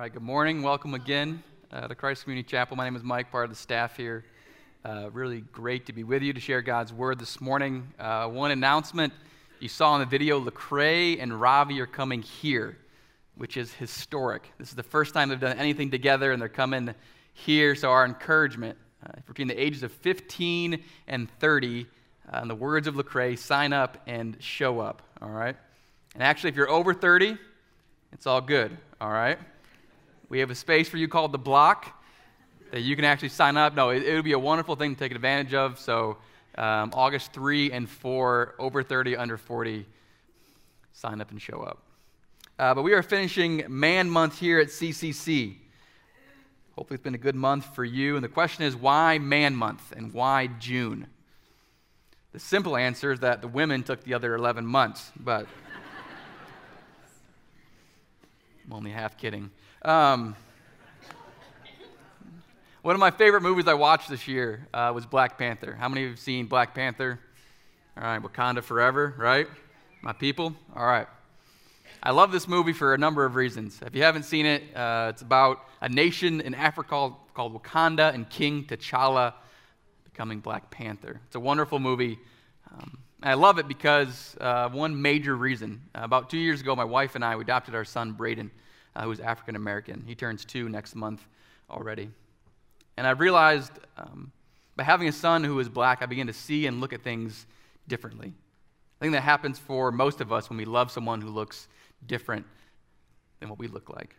right, 0.00 0.14
good 0.14 0.22
morning. 0.22 0.62
Welcome 0.62 0.94
again 0.94 1.42
uh, 1.70 1.86
to 1.86 1.94
Christ 1.94 2.22
Community 2.22 2.48
Chapel. 2.48 2.74
My 2.74 2.84
name 2.84 2.96
is 2.96 3.02
Mike, 3.02 3.30
part 3.30 3.44
of 3.44 3.50
the 3.50 3.56
staff 3.56 3.98
here. 3.98 4.24
Uh, 4.82 5.10
really 5.12 5.42
great 5.52 5.84
to 5.84 5.92
be 5.92 6.04
with 6.04 6.22
you 6.22 6.32
to 6.32 6.40
share 6.40 6.62
God's 6.62 6.90
word 6.90 7.18
this 7.18 7.38
morning. 7.38 7.86
Uh, 7.98 8.26
one 8.28 8.50
announcement 8.50 9.12
you 9.58 9.68
saw 9.68 9.94
in 9.96 10.00
the 10.00 10.06
video 10.06 10.42
Lecrae 10.42 11.22
and 11.22 11.38
Ravi 11.38 11.78
are 11.82 11.86
coming 11.86 12.22
here, 12.22 12.78
which 13.34 13.58
is 13.58 13.74
historic. 13.74 14.50
This 14.56 14.70
is 14.70 14.74
the 14.74 14.82
first 14.82 15.12
time 15.12 15.28
they've 15.28 15.38
done 15.38 15.58
anything 15.58 15.90
together, 15.90 16.32
and 16.32 16.40
they're 16.40 16.48
coming 16.48 16.94
here. 17.34 17.74
So, 17.74 17.90
our 17.90 18.06
encouragement 18.06 18.78
uh, 19.04 19.20
between 19.26 19.48
the 19.48 19.62
ages 19.62 19.82
of 19.82 19.92
15 19.92 20.82
and 21.08 21.30
30, 21.40 21.86
uh, 22.32 22.38
in 22.40 22.48
the 22.48 22.54
words 22.54 22.86
of 22.86 22.94
Lecrae, 22.94 23.38
sign 23.38 23.74
up 23.74 23.98
and 24.06 24.38
show 24.40 24.80
up, 24.80 25.02
all 25.20 25.28
right? 25.28 25.56
And 26.14 26.22
actually, 26.22 26.48
if 26.48 26.56
you're 26.56 26.70
over 26.70 26.94
30, 26.94 27.36
it's 28.14 28.26
all 28.26 28.40
good, 28.40 28.74
all 28.98 29.10
right? 29.10 29.38
We 30.30 30.38
have 30.38 30.50
a 30.50 30.54
space 30.54 30.88
for 30.88 30.96
you 30.96 31.08
called 31.08 31.32
the 31.32 31.38
block 31.38 31.92
that 32.70 32.82
you 32.82 32.94
can 32.94 33.04
actually 33.04 33.30
sign 33.30 33.56
up. 33.56 33.74
No, 33.74 33.90
it, 33.90 34.14
would 34.14 34.24
be 34.24 34.30
a 34.30 34.38
wonderful 34.38 34.76
thing 34.76 34.94
to 34.94 34.98
take 34.98 35.10
advantage 35.10 35.54
of. 35.54 35.76
So, 35.80 36.18
um, 36.56 36.92
August 36.94 37.32
3 37.32 37.72
and 37.72 37.90
4, 37.90 38.54
over 38.60 38.84
30, 38.84 39.16
under 39.16 39.36
40, 39.36 39.84
sign 40.92 41.20
up 41.20 41.32
and 41.32 41.42
show 41.42 41.62
up. 41.62 41.82
Uh, 42.60 42.74
but 42.74 42.82
we 42.82 42.92
are 42.92 43.02
finishing 43.02 43.64
Man 43.68 44.08
Month 44.08 44.38
here 44.38 44.60
at 44.60 44.68
CCC. 44.68 45.56
Hopefully, 46.76 46.94
it's 46.94 47.02
been 47.02 47.16
a 47.16 47.18
good 47.18 47.34
month 47.34 47.74
for 47.74 47.84
you. 47.84 48.14
And 48.14 48.22
the 48.22 48.28
question 48.28 48.62
is, 48.64 48.76
why 48.76 49.18
Man 49.18 49.56
Month 49.56 49.92
and 49.96 50.14
why 50.14 50.46
June? 50.46 51.08
The 52.30 52.38
simple 52.38 52.76
answer 52.76 53.10
is 53.10 53.18
that 53.20 53.42
the 53.42 53.48
women 53.48 53.82
took 53.82 54.04
the 54.04 54.14
other 54.14 54.36
11 54.36 54.64
months, 54.64 55.10
but 55.18 55.46
I'm 58.64 58.72
only 58.72 58.92
half 58.92 59.18
kidding. 59.18 59.50
Um, 59.82 60.36
one 62.82 62.94
of 62.94 63.00
my 63.00 63.10
favorite 63.10 63.40
movies 63.40 63.66
I 63.66 63.72
watched 63.72 64.10
this 64.10 64.28
year 64.28 64.68
uh, 64.74 64.92
was 64.94 65.06
Black 65.06 65.38
Panther. 65.38 65.74
How 65.74 65.88
many 65.88 66.02
of 66.02 66.04
you 66.04 66.10
have 66.10 66.18
seen 66.18 66.44
Black 66.44 66.74
Panther? 66.74 67.18
All 67.96 68.02
right, 68.02 68.22
Wakanda 68.22 68.62
Forever, 68.62 69.14
right? 69.16 69.46
My 70.02 70.12
people? 70.12 70.54
All 70.76 70.84
right. 70.84 71.06
I 72.02 72.10
love 72.10 72.30
this 72.30 72.46
movie 72.46 72.74
for 72.74 72.92
a 72.92 72.98
number 72.98 73.24
of 73.24 73.36
reasons. 73.36 73.80
If 73.80 73.94
you 73.94 74.02
haven't 74.02 74.24
seen 74.24 74.44
it, 74.44 74.64
uh, 74.76 75.12
it's 75.14 75.22
about 75.22 75.60
a 75.80 75.88
nation 75.88 76.42
in 76.42 76.54
Africa 76.54 76.90
called, 76.90 77.14
called 77.32 77.54
Wakanda 77.62 78.12
and 78.12 78.28
King 78.28 78.64
T'Challa 78.64 79.32
becoming 80.04 80.40
Black 80.40 80.70
Panther. 80.70 81.22
It's 81.26 81.36
a 81.36 81.40
wonderful 81.40 81.78
movie. 81.78 82.18
Um, 82.70 82.98
I 83.22 83.32
love 83.32 83.58
it 83.58 83.66
because 83.66 84.36
uh, 84.42 84.68
one 84.68 85.00
major 85.00 85.34
reason. 85.34 85.80
About 85.94 86.28
two 86.28 86.38
years 86.38 86.60
ago, 86.60 86.76
my 86.76 86.84
wife 86.84 87.14
and 87.14 87.24
I 87.24 87.34
we 87.34 87.44
adopted 87.44 87.74
our 87.74 87.86
son, 87.86 88.12
Braden 88.12 88.50
uh, 88.96 89.04
who's 89.04 89.20
African 89.20 89.56
American. 89.56 90.02
He 90.06 90.14
turns 90.14 90.44
two 90.44 90.68
next 90.68 90.94
month 90.94 91.26
already. 91.70 92.10
And 92.96 93.06
I've 93.06 93.20
realized 93.20 93.72
um, 93.96 94.32
by 94.76 94.82
having 94.82 95.08
a 95.08 95.12
son 95.12 95.44
who 95.44 95.58
is 95.60 95.68
black, 95.68 96.02
I 96.02 96.06
begin 96.06 96.26
to 96.26 96.32
see 96.32 96.66
and 96.66 96.80
look 96.80 96.92
at 96.92 97.02
things 97.02 97.46
differently. 97.88 98.32
I 99.00 99.04
think 99.04 99.12
that 99.14 99.22
happens 99.22 99.58
for 99.58 99.90
most 99.90 100.20
of 100.20 100.32
us 100.32 100.50
when 100.50 100.58
we 100.58 100.64
love 100.64 100.90
someone 100.90 101.20
who 101.20 101.30
looks 101.30 101.68
different 102.06 102.44
than 103.40 103.48
what 103.48 103.58
we 103.58 103.68
look 103.68 103.88
like. 103.88 104.16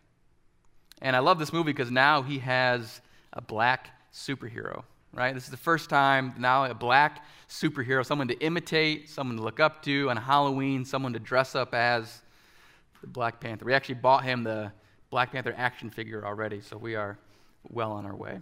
And 1.01 1.15
I 1.15 1.19
love 1.19 1.39
this 1.39 1.53
movie 1.53 1.71
because 1.71 1.91
now 1.91 2.21
he 2.21 2.39
has 2.39 3.01
a 3.33 3.41
black 3.41 3.89
superhero, 4.13 4.83
right? 5.13 5.33
This 5.33 5.45
is 5.45 5.49
the 5.49 5.57
first 5.57 5.89
time 5.89 6.33
now 6.37 6.65
a 6.65 6.73
black 6.73 7.25
superhero, 7.49 8.05
someone 8.05 8.27
to 8.27 8.39
imitate, 8.39 9.09
someone 9.09 9.37
to 9.37 9.43
look 9.43 9.59
up 9.59 9.83
to 9.83 10.09
on 10.09 10.17
Halloween, 10.17 10.85
someone 10.85 11.13
to 11.13 11.19
dress 11.19 11.55
up 11.55 11.73
as 11.73 12.21
the 13.01 13.07
Black 13.07 13.39
Panther. 13.39 13.65
We 13.65 13.73
actually 13.73 13.95
bought 13.95 14.23
him 14.23 14.43
the 14.43 14.71
Black 15.09 15.31
Panther 15.31 15.53
action 15.57 15.89
figure 15.89 16.25
already, 16.25 16.61
so 16.61 16.77
we 16.77 16.95
are 16.95 17.17
well 17.69 17.91
on 17.91 18.05
our 18.05 18.15
way. 18.15 18.39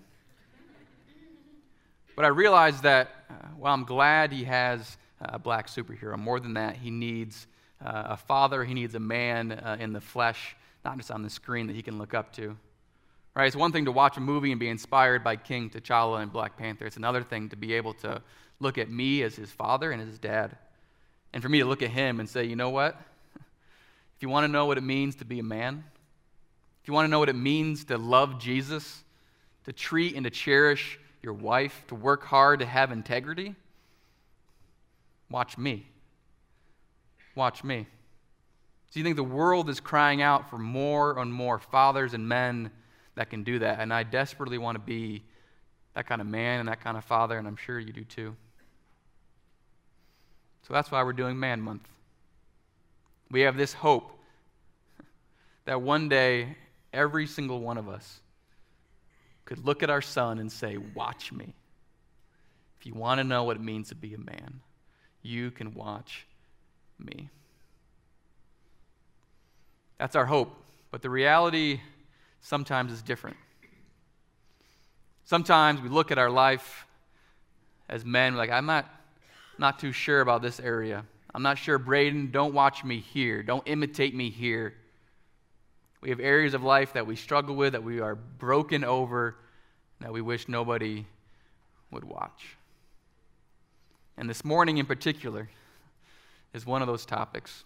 But 2.15 2.25
I 2.25 2.29
realized 2.29 2.83
that 2.83 3.09
uh, 3.29 3.33
while 3.57 3.73
I'm 3.73 3.85
glad 3.85 4.33
he 4.33 4.43
has 4.43 4.97
a 5.21 5.39
black 5.39 5.67
superhero, 5.67 6.17
more 6.17 6.39
than 6.39 6.55
that, 6.55 6.75
he 6.75 6.91
needs 6.91 7.47
uh, 7.83 8.07
a 8.09 8.17
father, 8.17 8.65
he 8.65 8.73
needs 8.73 8.93
a 8.93 8.99
man 8.99 9.53
uh, 9.53 9.77
in 9.79 9.93
the 9.93 10.01
flesh, 10.01 10.55
not 10.83 10.97
just 10.97 11.11
on 11.11 11.23
the 11.23 11.29
screen 11.29 11.67
that 11.67 11.75
he 11.75 11.81
can 11.81 11.97
look 11.97 12.13
up 12.13 12.33
to. 12.33 12.57
Right? 13.35 13.47
It's 13.47 13.55
one 13.55 13.71
thing 13.71 13.85
to 13.85 13.93
watch 13.93 14.17
a 14.17 14.19
movie 14.19 14.51
and 14.51 14.59
be 14.59 14.67
inspired 14.67 15.23
by 15.23 15.37
King 15.37 15.69
T'Challa 15.69 16.21
and 16.21 16.31
Black 16.31 16.57
Panther. 16.57 16.85
It's 16.85 16.97
another 16.97 17.23
thing 17.23 17.49
to 17.49 17.55
be 17.55 17.73
able 17.73 17.93
to 17.95 18.21
look 18.59 18.77
at 18.77 18.89
me 18.89 19.23
as 19.23 19.35
his 19.35 19.49
father 19.49 19.91
and 19.91 20.01
his 20.01 20.19
dad. 20.19 20.57
And 21.31 21.41
for 21.41 21.47
me 21.47 21.59
to 21.59 21.65
look 21.65 21.81
at 21.81 21.89
him 21.89 22.19
and 22.19 22.27
say, 22.27 22.43
you 22.43 22.57
know 22.57 22.69
what? 22.69 22.99
If 24.19 24.23
you 24.23 24.27
want 24.27 24.43
to 24.43 24.49
know 24.49 24.65
what 24.65 24.77
it 24.77 24.83
means 24.83 25.15
to 25.15 25.25
be 25.25 25.39
a 25.39 25.43
man, 25.43 25.81
if 26.83 26.89
you 26.89 26.93
want 26.93 27.05
to 27.05 27.09
know 27.09 27.19
what 27.19 27.29
it 27.29 27.37
means 27.37 27.85
to 27.85 27.97
love 27.97 28.37
Jesus, 28.37 29.05
to 29.63 29.71
treat 29.71 30.13
and 30.13 30.25
to 30.25 30.29
cherish 30.29 30.99
your 31.23 31.31
wife, 31.31 31.85
to 31.87 31.95
work 31.95 32.25
hard, 32.25 32.59
to 32.59 32.65
have 32.65 32.91
integrity, 32.91 33.55
watch 35.31 35.57
me. 35.57 35.87
Watch 37.33 37.63
me. 37.63 37.87
Do 38.91 38.99
you 38.99 39.05
think 39.05 39.15
the 39.15 39.23
world 39.23 39.69
is 39.69 39.79
crying 39.79 40.21
out 40.21 40.49
for 40.49 40.57
more 40.57 41.17
and 41.17 41.31
more 41.31 41.57
fathers 41.57 42.13
and 42.13 42.27
men 42.27 42.71
that 43.15 43.29
can 43.29 43.45
do 43.45 43.59
that? 43.59 43.79
And 43.79 43.93
I 43.93 44.03
desperately 44.03 44.57
want 44.57 44.75
to 44.75 44.79
be 44.79 45.23
that 45.93 46.07
kind 46.07 46.19
of 46.19 46.27
man 46.27 46.59
and 46.59 46.67
that 46.67 46.81
kind 46.81 46.97
of 46.97 47.05
father, 47.05 47.37
and 47.37 47.47
I'm 47.47 47.55
sure 47.55 47.79
you 47.79 47.93
do 47.93 48.03
too. 48.03 48.35
So 50.67 50.73
that's 50.73 50.91
why 50.91 51.03
we're 51.03 51.13
doing 51.13 51.39
Man 51.39 51.61
Month. 51.61 51.87
We 53.31 53.41
have 53.41 53.57
this 53.57 53.73
hope 53.73 54.11
that 55.65 55.81
one 55.81 56.09
day 56.09 56.57
every 56.91 57.27
single 57.27 57.59
one 57.59 57.77
of 57.77 57.87
us 57.87 58.21
could 59.45 59.65
look 59.65 59.83
at 59.83 59.89
our 59.89 60.01
son 60.01 60.39
and 60.39 60.51
say, 60.51 60.77
Watch 60.77 61.31
me. 61.31 61.53
If 62.79 62.85
you 62.85 62.93
want 62.93 63.19
to 63.19 63.23
know 63.23 63.43
what 63.43 63.57
it 63.57 63.61
means 63.61 63.89
to 63.89 63.95
be 63.95 64.13
a 64.13 64.17
man, 64.17 64.61
you 65.21 65.51
can 65.51 65.73
watch 65.73 66.25
me. 66.97 67.29
That's 69.97 70.15
our 70.15 70.25
hope. 70.25 70.55
But 70.91 71.01
the 71.01 71.09
reality 71.09 71.81
sometimes 72.41 72.91
is 72.91 73.01
different. 73.01 73.37
Sometimes 75.25 75.81
we 75.81 75.89
look 75.89 76.09
at 76.11 76.17
our 76.17 76.29
life 76.29 76.85
as 77.89 78.05
men, 78.05 78.35
like, 78.35 78.49
I'm 78.49 78.65
not, 78.65 78.85
not 79.57 79.77
too 79.77 79.91
sure 79.91 80.21
about 80.21 80.41
this 80.41 80.59
area. 80.59 81.05
I'm 81.33 81.43
not 81.43 81.57
sure, 81.57 81.77
Braden, 81.77 82.31
don't 82.31 82.53
watch 82.53 82.83
me 82.83 82.99
here. 82.99 83.43
Don't 83.43 83.63
imitate 83.67 84.15
me 84.15 84.29
here. 84.29 84.73
We 86.01 86.09
have 86.09 86.19
areas 86.19 86.53
of 86.53 86.63
life 86.63 86.93
that 86.93 87.05
we 87.05 87.15
struggle 87.15 87.55
with, 87.55 87.73
that 87.73 87.83
we 87.83 87.99
are 87.99 88.15
broken 88.15 88.83
over, 88.83 89.35
that 89.99 90.11
we 90.11 90.21
wish 90.21 90.47
nobody 90.47 91.05
would 91.91 92.03
watch. 92.03 92.57
And 94.17 94.29
this 94.29 94.43
morning 94.43 94.77
in 94.77 94.85
particular 94.85 95.49
is 96.53 96.65
one 96.65 96.81
of 96.81 96.87
those 96.87 97.05
topics. 97.05 97.63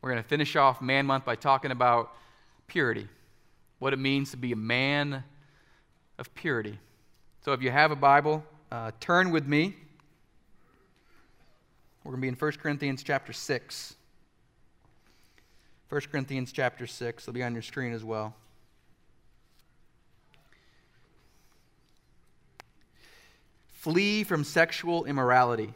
We're 0.00 0.10
going 0.10 0.22
to 0.22 0.28
finish 0.28 0.56
off 0.56 0.80
Man 0.80 1.06
Month 1.06 1.24
by 1.24 1.36
talking 1.36 1.70
about 1.70 2.12
purity, 2.66 3.08
what 3.80 3.92
it 3.92 3.98
means 3.98 4.30
to 4.30 4.36
be 4.36 4.52
a 4.52 4.56
man 4.56 5.24
of 6.18 6.34
purity. 6.34 6.78
So 7.44 7.52
if 7.52 7.60
you 7.60 7.70
have 7.70 7.90
a 7.90 7.96
Bible, 7.96 8.44
uh, 8.72 8.92
turn 9.00 9.30
with 9.30 9.46
me 9.46 9.76
we're 12.04 12.10
going 12.10 12.20
to 12.20 12.22
be 12.22 12.28
in 12.28 12.34
1 12.34 12.52
Corinthians 12.62 13.02
chapter 13.02 13.32
6. 13.32 13.94
1 15.88 16.00
Corinthians 16.12 16.52
chapter 16.52 16.86
6. 16.86 17.22
It'll 17.22 17.32
be 17.32 17.42
on 17.42 17.54
your 17.54 17.62
screen 17.62 17.94
as 17.94 18.04
well. 18.04 18.34
Flee 23.72 24.22
from 24.22 24.44
sexual 24.44 25.06
immorality. 25.06 25.72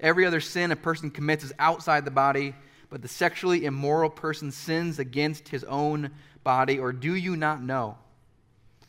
Every 0.00 0.26
other 0.26 0.40
sin 0.40 0.72
a 0.72 0.76
person 0.76 1.10
commits 1.10 1.44
is 1.44 1.52
outside 1.60 2.04
the 2.04 2.10
body, 2.10 2.54
but 2.90 3.02
the 3.02 3.08
sexually 3.08 3.64
immoral 3.64 4.10
person 4.10 4.50
sins 4.50 4.98
against 4.98 5.48
his 5.48 5.62
own 5.64 6.10
body. 6.42 6.80
Or 6.80 6.92
do 6.92 7.14
you 7.14 7.36
not 7.36 7.62
know 7.62 7.96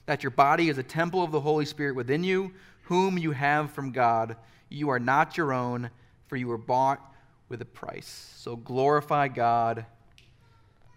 that 0.08 0.24
your 0.24 0.32
body 0.32 0.70
is 0.70 0.80
a 0.80 0.84
temple 0.84 1.24
of 1.24 1.32
the 1.32 1.42
Holy 1.42 1.66
Spirit 1.66 1.96
within 1.96 2.24
you, 2.24 2.54
whom 2.84 3.20
you 3.20 3.32
have 3.32 3.72
from 3.72 3.92
God? 3.92 4.36
You 4.70 4.90
are 4.90 5.00
not 5.00 5.38
your 5.38 5.54
own, 5.54 5.90
for 6.28 6.36
you 6.36 6.48
were 6.48 6.58
bought 6.58 7.02
with 7.50 7.62
a 7.62 7.66
price. 7.66 8.34
So 8.38 8.56
glorify 8.56 9.28
God 9.28 9.86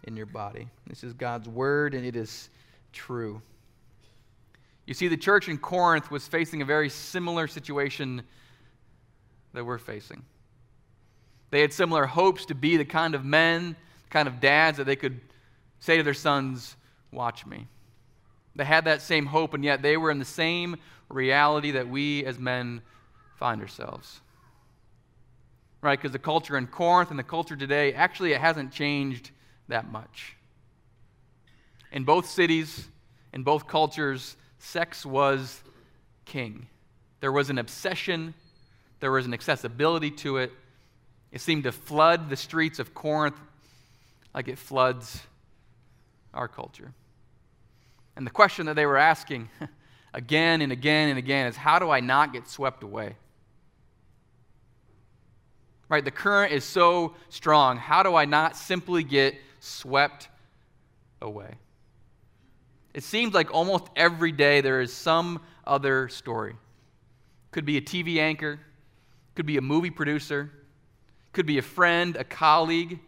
in 0.04 0.16
your 0.16 0.26
body. 0.26 0.68
This 0.86 1.04
is 1.04 1.12
God's 1.12 1.48
word, 1.48 1.94
and 1.94 2.04
it 2.04 2.16
is 2.16 2.50
true. 2.92 3.40
You 4.86 4.94
see, 4.94 5.08
the 5.08 5.16
church 5.16 5.48
in 5.48 5.58
Corinth 5.58 6.10
was 6.10 6.26
facing 6.26 6.62
a 6.62 6.64
very 6.64 6.88
similar 6.88 7.46
situation 7.46 8.22
that 9.52 9.64
we're 9.64 9.78
facing. 9.78 10.24
They 11.50 11.60
had 11.60 11.72
similar 11.72 12.06
hopes 12.06 12.46
to 12.46 12.54
be 12.54 12.76
the 12.76 12.84
kind 12.84 13.14
of 13.14 13.24
men, 13.24 13.76
kind 14.08 14.26
of 14.26 14.40
dads 14.40 14.78
that 14.78 14.84
they 14.84 14.96
could 14.96 15.20
say 15.80 15.96
to 15.96 16.02
their 16.02 16.14
sons, 16.14 16.76
Watch 17.12 17.44
me. 17.44 17.66
They 18.54 18.64
had 18.64 18.84
that 18.84 19.02
same 19.02 19.26
hope, 19.26 19.54
and 19.54 19.64
yet 19.64 19.82
they 19.82 19.96
were 19.96 20.10
in 20.10 20.20
the 20.20 20.24
same 20.24 20.76
reality 21.08 21.72
that 21.72 21.88
we 21.88 22.24
as 22.24 22.38
men 22.38 22.82
find 23.40 23.60
ourselves. 23.62 24.20
Right? 25.80 25.98
Because 25.98 26.12
the 26.12 26.18
culture 26.18 26.58
in 26.58 26.66
Corinth 26.66 27.10
and 27.10 27.18
the 27.18 27.24
culture 27.24 27.56
today, 27.56 27.94
actually, 27.94 28.32
it 28.32 28.40
hasn't 28.40 28.70
changed 28.70 29.30
that 29.68 29.90
much. 29.90 30.36
In 31.90 32.04
both 32.04 32.26
cities, 32.26 32.86
in 33.32 33.42
both 33.42 33.66
cultures, 33.66 34.36
sex 34.58 35.06
was 35.06 35.62
king. 36.26 36.66
There 37.20 37.32
was 37.32 37.48
an 37.48 37.56
obsession, 37.56 38.34
there 39.00 39.10
was 39.10 39.24
an 39.24 39.32
accessibility 39.32 40.10
to 40.10 40.36
it. 40.36 40.52
It 41.32 41.40
seemed 41.40 41.64
to 41.64 41.72
flood 41.72 42.28
the 42.28 42.36
streets 42.36 42.78
of 42.78 42.92
Corinth 42.92 43.36
like 44.34 44.48
it 44.48 44.58
floods 44.58 45.22
our 46.34 46.46
culture. 46.46 46.92
And 48.16 48.26
the 48.26 48.30
question 48.30 48.66
that 48.66 48.74
they 48.74 48.84
were 48.84 48.98
asking 48.98 49.48
again 50.14 50.60
and 50.60 50.72
again 50.72 51.08
and 51.08 51.18
again 51.18 51.46
is 51.46 51.56
how 51.56 51.78
do 51.78 51.88
I 51.88 52.00
not 52.00 52.34
get 52.34 52.46
swept 52.46 52.82
away? 52.82 53.16
Right? 55.90 56.04
The 56.04 56.10
current 56.12 56.52
is 56.52 56.64
so 56.64 57.14
strong. 57.28 57.76
How 57.76 58.02
do 58.02 58.14
I 58.14 58.24
not 58.24 58.56
simply 58.56 59.02
get 59.02 59.34
swept 59.58 60.28
away? 61.20 61.56
It 62.94 63.02
seems 63.02 63.34
like 63.34 63.52
almost 63.52 63.88
every 63.96 64.32
day 64.32 64.60
there 64.60 64.80
is 64.80 64.92
some 64.92 65.40
other 65.66 66.08
story. 66.08 66.54
Could 67.50 67.64
be 67.64 67.76
a 67.76 67.80
TV 67.80 68.18
anchor, 68.18 68.60
could 69.34 69.46
be 69.46 69.56
a 69.56 69.60
movie 69.60 69.90
producer, 69.90 70.52
could 71.32 71.46
be 71.46 71.58
a 71.58 71.62
friend, 71.62 72.16
a 72.16 72.24
colleague, 72.24 73.00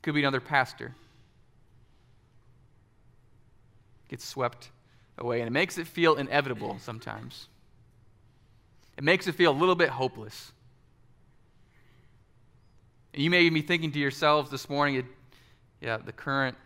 could 0.00 0.14
be 0.14 0.20
another 0.20 0.40
pastor. 0.40 0.94
Gets 4.08 4.24
swept 4.24 4.70
away, 5.18 5.40
and 5.40 5.48
it 5.48 5.52
makes 5.52 5.76
it 5.76 5.86
feel 5.86 6.14
inevitable 6.14 6.78
sometimes. 6.80 7.48
It 8.96 9.04
makes 9.04 9.26
it 9.26 9.34
feel 9.34 9.52
a 9.52 9.58
little 9.58 9.74
bit 9.74 9.90
hopeless. 9.90 10.52
You 13.16 13.30
may 13.30 13.48
be 13.48 13.62
thinking 13.62 13.90
to 13.92 13.98
yourselves 13.98 14.50
this 14.50 14.68
morning, 14.68 15.08
yeah, 15.80 15.96
the 15.96 16.12
current 16.12 16.56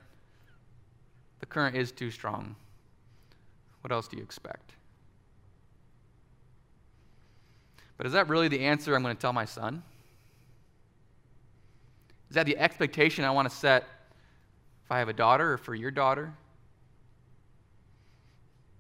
the 1.39 1.47
current 1.47 1.77
is 1.77 1.91
too 1.91 2.11
strong. 2.11 2.55
What 3.81 3.93
else 3.93 4.09
do 4.09 4.17
you 4.17 4.23
expect? 4.23 4.73
But 7.97 8.07
is 8.07 8.13
that 8.13 8.29
really 8.29 8.49
the 8.49 8.61
answer 8.61 8.95
I'm 8.95 9.03
going 9.03 9.17
to 9.17 9.21
tell 9.21 9.33
my 9.33 9.47
son? 9.47 9.83
Is 12.29 12.35
that 12.35 12.47
the 12.47 12.59
expectation 12.59 13.25
I 13.25 13.31
want 13.31 13.49
to 13.49 13.55
set 13.55 13.85
if 14.85 14.91
I 14.91 14.99
have 14.99 15.09
a 15.09 15.15
daughter 15.15 15.55
or 15.55 15.57
for 15.57 15.75
your 15.75 15.91
daughter? 15.91 16.33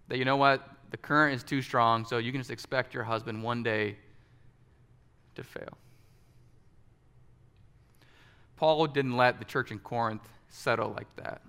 That 0.08 0.18
you 0.18 0.24
know 0.24 0.36
what? 0.36 0.68
The 0.90 0.96
current 0.96 1.36
is 1.36 1.42
too 1.42 1.62
strong, 1.62 2.04
so 2.04 2.18
you 2.18 2.32
can 2.32 2.40
just 2.40 2.50
expect 2.50 2.94
your 2.94 3.04
husband 3.04 3.42
one 3.42 3.62
day 3.62 3.96
to 5.36 5.44
fail. 5.44 5.78
Paul 8.60 8.86
didn't 8.88 9.16
let 9.16 9.38
the 9.38 9.46
church 9.46 9.70
in 9.70 9.78
Corinth 9.78 10.20
settle 10.50 10.90
like 10.90 11.16
that. 11.16 11.40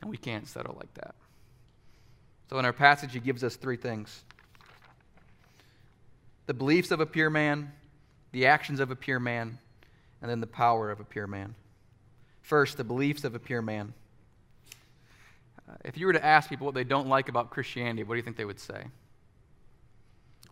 And 0.00 0.08
we 0.08 0.16
can't 0.16 0.46
settle 0.46 0.76
like 0.78 0.94
that. 0.94 1.16
So, 2.48 2.60
in 2.60 2.64
our 2.64 2.72
passage, 2.72 3.12
he 3.12 3.18
gives 3.18 3.42
us 3.42 3.56
three 3.56 3.76
things 3.76 4.22
the 6.46 6.54
beliefs 6.54 6.92
of 6.92 7.00
a 7.00 7.06
pure 7.06 7.28
man, 7.28 7.72
the 8.30 8.46
actions 8.46 8.78
of 8.78 8.92
a 8.92 8.96
pure 8.96 9.18
man, 9.18 9.58
and 10.22 10.30
then 10.30 10.40
the 10.40 10.46
power 10.46 10.92
of 10.92 11.00
a 11.00 11.04
pure 11.04 11.26
man. 11.26 11.56
First, 12.40 12.76
the 12.76 12.84
beliefs 12.84 13.24
of 13.24 13.34
a 13.34 13.40
pure 13.40 13.60
man. 13.60 13.94
Uh, 15.68 15.74
if 15.84 15.98
you 15.98 16.06
were 16.06 16.12
to 16.12 16.24
ask 16.24 16.48
people 16.48 16.66
what 16.66 16.76
they 16.76 16.84
don't 16.84 17.08
like 17.08 17.28
about 17.28 17.50
Christianity, 17.50 18.04
what 18.04 18.14
do 18.14 18.18
you 18.18 18.22
think 18.22 18.36
they 18.36 18.44
would 18.44 18.60
say? 18.60 18.84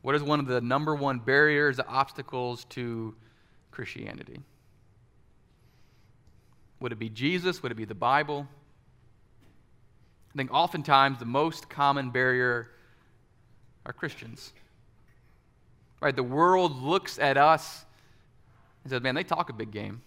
What 0.03 0.17
is 0.17 0.23
one 0.25 0.41
of 0.41 0.47
the 0.47 0.61
number 0.61 0.97
one 0.97 1.20
barriers, 1.20 1.79
obstacles 1.87 2.64
to 2.70 3.14
Christianity? 3.70 4.41
Would 6.86 6.92
it 6.92 7.00
be 7.00 7.08
Jesus? 7.08 7.64
Would 7.64 7.72
it 7.72 7.74
be 7.74 7.84
the 7.84 7.96
Bible? 7.96 8.46
I 10.32 10.36
think 10.36 10.52
oftentimes 10.54 11.18
the 11.18 11.24
most 11.24 11.68
common 11.68 12.10
barrier 12.10 12.70
are 13.84 13.92
Christians. 13.92 14.52
Right? 16.00 16.14
The 16.14 16.22
world 16.22 16.80
looks 16.80 17.18
at 17.18 17.36
us 17.36 17.84
and 18.84 18.92
says, 18.92 19.02
man, 19.02 19.16
they 19.16 19.24
talk 19.24 19.50
a 19.50 19.52
big 19.52 19.72
game. 19.72 20.00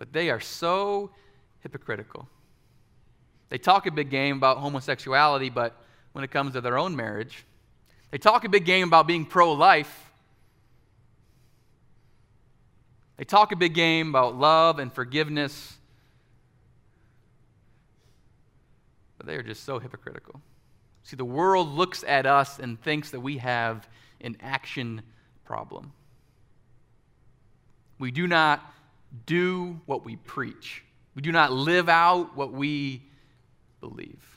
But 0.00 0.12
they 0.12 0.28
are 0.28 0.40
so 0.40 1.12
hypocritical. 1.60 2.28
They 3.48 3.58
talk 3.58 3.86
a 3.86 3.92
big 3.92 4.10
game 4.10 4.38
about 4.38 4.58
homosexuality, 4.58 5.50
but 5.50 5.76
when 6.14 6.24
it 6.24 6.32
comes 6.32 6.54
to 6.54 6.60
their 6.60 6.78
own 6.78 6.96
marriage, 6.96 7.44
they 8.10 8.18
talk 8.18 8.44
a 8.44 8.48
big 8.48 8.64
game 8.64 8.88
about 8.88 9.06
being 9.06 9.24
pro 9.24 9.52
life. 9.52 10.01
They 13.16 13.24
talk 13.24 13.52
a 13.52 13.56
big 13.56 13.74
game 13.74 14.08
about 14.08 14.36
love 14.36 14.78
and 14.78 14.92
forgiveness, 14.92 15.74
but 19.18 19.26
they 19.26 19.34
are 19.34 19.42
just 19.42 19.64
so 19.64 19.78
hypocritical. 19.78 20.40
See, 21.04 21.16
the 21.16 21.24
world 21.24 21.68
looks 21.68 22.04
at 22.06 22.26
us 22.26 22.58
and 22.58 22.80
thinks 22.80 23.10
that 23.10 23.20
we 23.20 23.38
have 23.38 23.88
an 24.20 24.36
action 24.40 25.02
problem. 25.44 25.92
We 27.98 28.10
do 28.10 28.26
not 28.26 28.60
do 29.26 29.80
what 29.86 30.04
we 30.04 30.16
preach, 30.16 30.84
we 31.14 31.22
do 31.22 31.32
not 31.32 31.52
live 31.52 31.88
out 31.88 32.36
what 32.36 32.52
we 32.52 33.02
believe. 33.80 34.32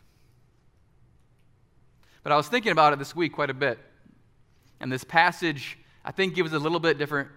But 2.23 2.31
I 2.31 2.37
was 2.37 2.47
thinking 2.47 2.71
about 2.71 2.91
it 2.91 2.99
this 2.99 3.15
week 3.15 3.33
quite 3.33 3.51
a 3.51 3.53
bit. 3.53 3.77
And 4.79 4.91
this 4.91 5.03
passage, 5.03 5.77
I 6.03 6.11
think, 6.11 6.33
gives 6.33 6.53
a 6.53 6.59
little 6.59 6.79
bit 6.79 6.97
different 6.97 7.29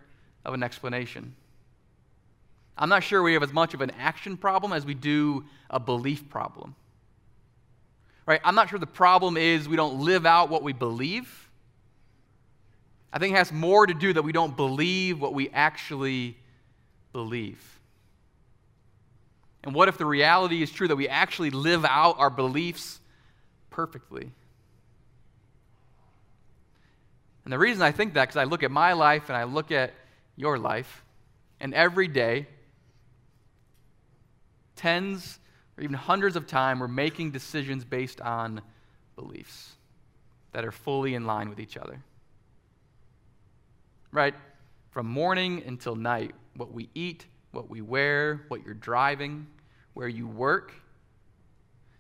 of 0.45 0.55
an 0.55 0.63
explanation. 0.63 1.35
I'm 2.77 2.89
not 2.89 3.03
sure 3.03 3.23
we 3.23 3.35
have 3.35 3.43
as 3.43 3.53
much 3.53 3.75
of 3.75 3.81
an 3.81 3.91
action 3.99 4.37
problem 4.37 4.73
as 4.73 4.87
we 4.87 4.95
do 4.95 5.45
a 5.69 5.81
belief 5.81 6.29
problem. 6.29 6.77
Right? 8.25 8.41
I'm 8.45 8.55
not 8.55 8.69
sure 8.69 8.79
the 8.79 8.87
problem 8.87 9.37
is 9.37 9.69
we 9.69 9.77
don't 9.77 10.01
live 10.01 10.27
out 10.27 10.49
what 10.51 10.63
we 10.63 10.73
believe. 10.73 11.49
I 13.13 13.19
think 13.19 13.35
it 13.35 13.39
has 13.39 13.53
more 13.53 13.87
to 13.87 13.95
do 13.95 14.13
that 14.13 14.23
we 14.23 14.33
don't 14.33 14.57
believe 14.57 15.21
what 15.21 15.35
we 15.35 15.49
actually 15.51 16.37
believe. 17.13 17.63
And 19.65 19.75
what 19.75 19.89
if 19.89 19.99
the 19.99 20.07
reality 20.07 20.63
is 20.63 20.71
true 20.71 20.89
that 20.89 20.97
we 20.97 21.09
actually 21.09 21.51
live 21.51 21.85
out 21.85 22.19
our 22.19 22.31
beliefs 22.31 23.01
perfectly? 23.71 24.31
And 27.45 27.53
the 27.53 27.59
reason 27.59 27.83
I 27.83 27.93
think 27.93 28.15
that, 28.15 28.29
because 28.29 28.37
I 28.37 28.45
look 28.45 28.63
at 28.63 28.71
my 28.71 28.93
life 28.93 29.31
and 29.31 29.37
I 29.37 29.45
look 29.45 29.73
at 29.73 29.95
your 30.39 30.57
life, 30.57 31.05
and 31.61 31.75
every 31.75 32.07
day, 32.07 32.47
tens 34.77 35.41
or 35.77 35.83
even 35.83 35.95
hundreds 35.95 36.37
of 36.37 36.47
times, 36.47 36.81
we're 36.81 36.89
making 36.89 37.33
decisions 37.33 37.85
based 37.85 38.21
on 38.21 38.63
beliefs 39.17 39.73
that 40.53 40.65
are 40.65 40.73
fully 40.73 41.15
in 41.15 41.27
line 41.27 41.49
with 41.49 41.59
each 41.59 41.77
other. 41.77 42.01
Right? 44.13 44.35
From 44.91 45.07
morning 45.07 45.63
until 45.67 45.97
night, 45.97 46.35
what 46.57 46.73
we 46.73 46.89
eat, 46.95 47.27
what 47.51 47.69
we 47.69 47.81
wear, 47.81 48.45
what 48.49 48.65
you're 48.65 48.75
driving, 48.75 49.49
where 49.95 50.09
you 50.09 50.27
work, 50.27 50.73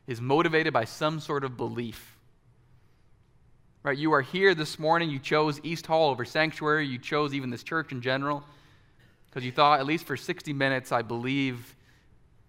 is 0.06 0.20
motivated 0.20 0.72
by 0.72 0.84
some 0.84 1.20
sort 1.20 1.44
of 1.44 1.56
belief. 1.56 2.17
Right? 3.82 3.96
You 3.96 4.12
are 4.12 4.22
here 4.22 4.54
this 4.54 4.78
morning, 4.78 5.08
you 5.08 5.18
chose 5.18 5.60
East 5.62 5.86
Hall 5.86 6.10
over 6.10 6.24
Sanctuary, 6.24 6.86
you 6.86 6.98
chose 6.98 7.32
even 7.32 7.50
this 7.50 7.62
church 7.62 7.92
in 7.92 8.02
general, 8.02 8.42
because 9.26 9.44
you 9.44 9.52
thought, 9.52 9.78
at 9.78 9.86
least 9.86 10.04
for 10.04 10.16
60 10.16 10.52
minutes, 10.52 10.90
I 10.90 11.02
believe 11.02 11.76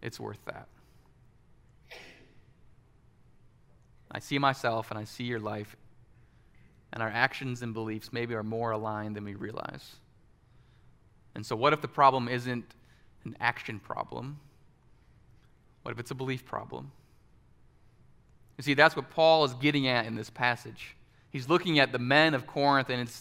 it's 0.01 0.19
worth 0.19 0.43
that. 0.45 0.67
I 4.11 4.19
see 4.19 4.39
myself 4.39 4.89
and 4.89 4.99
I 4.99 5.03
see 5.03 5.23
your 5.23 5.39
life, 5.39 5.75
and 6.91 7.03
our 7.03 7.09
actions 7.09 7.61
and 7.61 7.75
beliefs 7.75 8.11
maybe 8.11 8.33
are 8.33 8.43
more 8.43 8.71
aligned 8.71 9.15
than 9.15 9.23
we 9.23 9.35
realize. 9.35 9.97
And 11.35 11.45
so, 11.45 11.55
what 11.55 11.73
if 11.73 11.81
the 11.81 11.87
problem 11.87 12.27
isn't 12.27 12.65
an 13.23 13.37
action 13.39 13.79
problem? 13.79 14.39
What 15.83 15.91
if 15.91 15.99
it's 15.99 16.11
a 16.11 16.15
belief 16.15 16.43
problem? 16.43 16.91
You 18.57 18.63
see, 18.63 18.73
that's 18.73 18.95
what 18.95 19.11
Paul 19.11 19.45
is 19.45 19.53
getting 19.53 19.87
at 19.87 20.07
in 20.07 20.15
this 20.15 20.29
passage. 20.29 20.95
He's 21.31 21.47
looking 21.47 21.79
at 21.79 21.91
the 21.91 21.99
men 21.99 22.33
of 22.33 22.47
Corinth, 22.47 22.89
and 22.89 23.07
he 23.07 23.13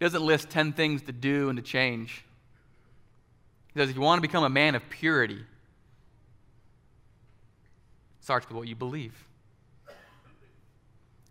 doesn't 0.00 0.22
list 0.22 0.50
10 0.50 0.72
things 0.72 1.02
to 1.02 1.12
do 1.12 1.48
and 1.48 1.56
to 1.56 1.62
change. 1.62 2.24
He 3.72 3.80
says, 3.80 3.90
if 3.90 3.96
you 3.96 4.02
want 4.02 4.18
to 4.18 4.22
become 4.22 4.44
a 4.44 4.50
man 4.50 4.74
of 4.74 4.88
purity, 4.90 5.38
it 5.38 5.44
starts 8.20 8.48
with 8.48 8.56
what 8.56 8.68
you 8.68 8.74
believe. 8.74 9.14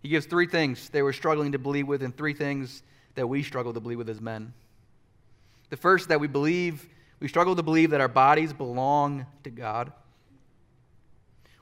He 0.01 0.09
gives 0.09 0.25
three 0.25 0.47
things 0.47 0.89
they 0.89 1.01
were 1.01 1.13
struggling 1.13 1.51
to 1.53 1.59
believe 1.59 1.87
with, 1.87 2.03
and 2.03 2.15
three 2.15 2.33
things 2.33 2.83
that 3.15 3.27
we 3.27 3.41
struggle 3.43 3.73
to 3.73 3.79
believe 3.79 3.97
with 3.97 4.09
as 4.09 4.21
men. 4.21 4.53
The 5.69 5.77
first, 5.77 6.09
that 6.09 6.19
we 6.19 6.27
believe, 6.27 6.87
we 7.19 7.27
struggle 7.27 7.55
to 7.55 7.63
believe 7.63 7.91
that 7.91 8.01
our 8.01 8.07
bodies 8.07 8.53
belong 8.53 9.25
to 9.43 9.49
God. 9.49 9.91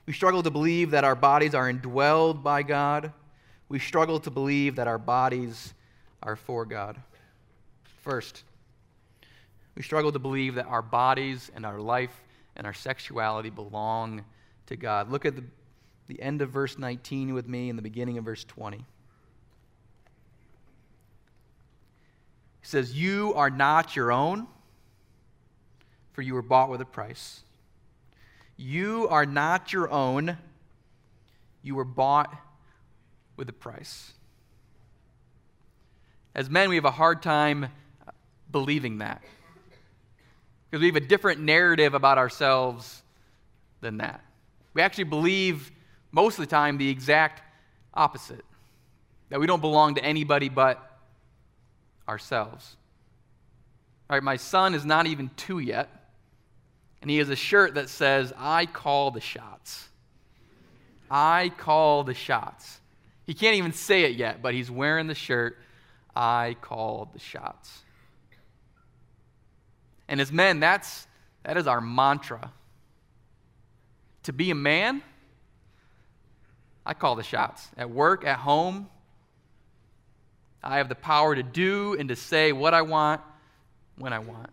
We 0.05 0.11
struggle 0.11 0.43
to 0.43 0.51
believe 0.51 0.91
that 0.91 1.05
our 1.05 1.15
bodies 1.15 1.55
are 1.55 1.71
indwelled 1.71 2.43
by 2.43 2.63
God. 2.63 3.13
We 3.69 3.79
struggle 3.79 4.19
to 4.19 4.31
believe 4.31 4.75
that 4.75 4.87
our 4.87 4.97
bodies 4.97 5.73
are 6.21 6.35
for 6.35 6.65
God. 6.65 6.97
First, 8.01 8.43
we 9.75 9.81
struggle 9.81 10.11
to 10.11 10.19
believe 10.19 10.55
that 10.55 10.67
our 10.67 10.81
bodies 10.81 11.51
and 11.55 11.65
our 11.65 11.79
life 11.79 12.21
and 12.55 12.67
our 12.67 12.73
sexuality 12.73 13.49
belong 13.49 14.23
to 14.67 14.75
God. 14.75 15.09
Look 15.09 15.25
at 15.25 15.35
the, 15.35 15.43
the 16.07 16.21
end 16.21 16.41
of 16.41 16.49
verse 16.49 16.77
19 16.77 17.33
with 17.33 17.47
me 17.47 17.69
and 17.69 17.77
the 17.77 17.83
beginning 17.83 18.17
of 18.17 18.25
verse 18.25 18.43
20. 18.43 18.77
He 18.77 18.83
says, 22.61 22.93
You 22.93 23.33
are 23.35 23.49
not 23.49 23.95
your 23.95 24.11
own, 24.11 24.47
for 26.13 26.21
you 26.21 26.33
were 26.33 26.41
bought 26.41 26.69
with 26.69 26.81
a 26.81 26.85
price. 26.85 27.41
You 28.55 29.07
are 29.09 29.25
not 29.25 29.73
your 29.73 29.89
own, 29.89 30.37
you 31.63 31.75
were 31.75 31.83
bought 31.83 32.33
with 33.35 33.49
a 33.49 33.53
price. 33.53 34.13
As 36.35 36.49
men, 36.49 36.69
we 36.69 36.75
have 36.75 36.85
a 36.85 36.91
hard 36.91 37.21
time 37.21 37.67
believing 38.51 38.99
that 38.99 39.21
because 40.69 40.81
we 40.81 40.87
have 40.87 40.95
a 40.95 41.05
different 41.05 41.39
narrative 41.39 41.93
about 41.93 42.17
ourselves 42.17 43.03
than 43.81 43.97
that. 43.97 44.23
We 44.73 44.81
actually 44.81 45.03
believe 45.03 45.71
most 46.11 46.39
of 46.39 46.45
the 46.45 46.49
time 46.49 46.77
the 46.77 46.89
exact 46.89 47.43
opposite 47.93 48.43
that 49.29 49.39
we 49.39 49.45
don't 49.45 49.61
belong 49.61 49.95
to 49.95 50.03
anybody 50.03 50.49
but 50.49 50.99
ourselves. 52.07 52.75
All 54.09 54.15
right, 54.15 54.23
my 54.23 54.35
son 54.35 54.73
is 54.73 54.83
not 54.83 55.05
even 55.05 55.29
two 55.37 55.59
yet, 55.59 55.89
and 57.01 57.09
he 57.09 57.17
has 57.17 57.29
a 57.29 57.35
shirt 57.35 57.75
that 57.75 57.89
says, 57.89 58.33
I 58.35 58.65
call 58.65 59.11
the 59.11 59.21
shots. 59.21 59.89
I 61.09 61.51
call 61.57 62.03
the 62.03 62.13
shots. 62.13 62.79
He 63.25 63.33
can't 63.33 63.55
even 63.55 63.71
say 63.71 64.03
it 64.03 64.15
yet, 64.15 64.41
but 64.41 64.53
he's 64.53 64.69
wearing 64.69 65.07
the 65.07 65.15
shirt, 65.15 65.57
I 66.15 66.55
call 66.61 67.09
the 67.13 67.19
shots. 67.19 67.83
And 70.07 70.19
as 70.19 70.31
men, 70.31 70.59
that's, 70.59 71.07
that 71.43 71.57
is 71.57 71.67
our 71.67 71.81
mantra. 71.81 72.51
To 74.23 74.33
be 74.33 74.51
a 74.51 74.55
man, 74.55 75.01
I 76.85 76.93
call 76.93 77.15
the 77.15 77.23
shots. 77.23 77.69
At 77.77 77.89
work, 77.89 78.25
at 78.25 78.39
home, 78.39 78.89
I 80.61 80.77
have 80.77 80.89
the 80.89 80.95
power 80.95 81.35
to 81.35 81.43
do 81.43 81.95
and 81.97 82.09
to 82.09 82.15
say 82.15 82.51
what 82.51 82.73
I 82.73 82.81
want 82.81 83.21
when 83.97 84.13
I 84.13 84.19
want. 84.19 84.49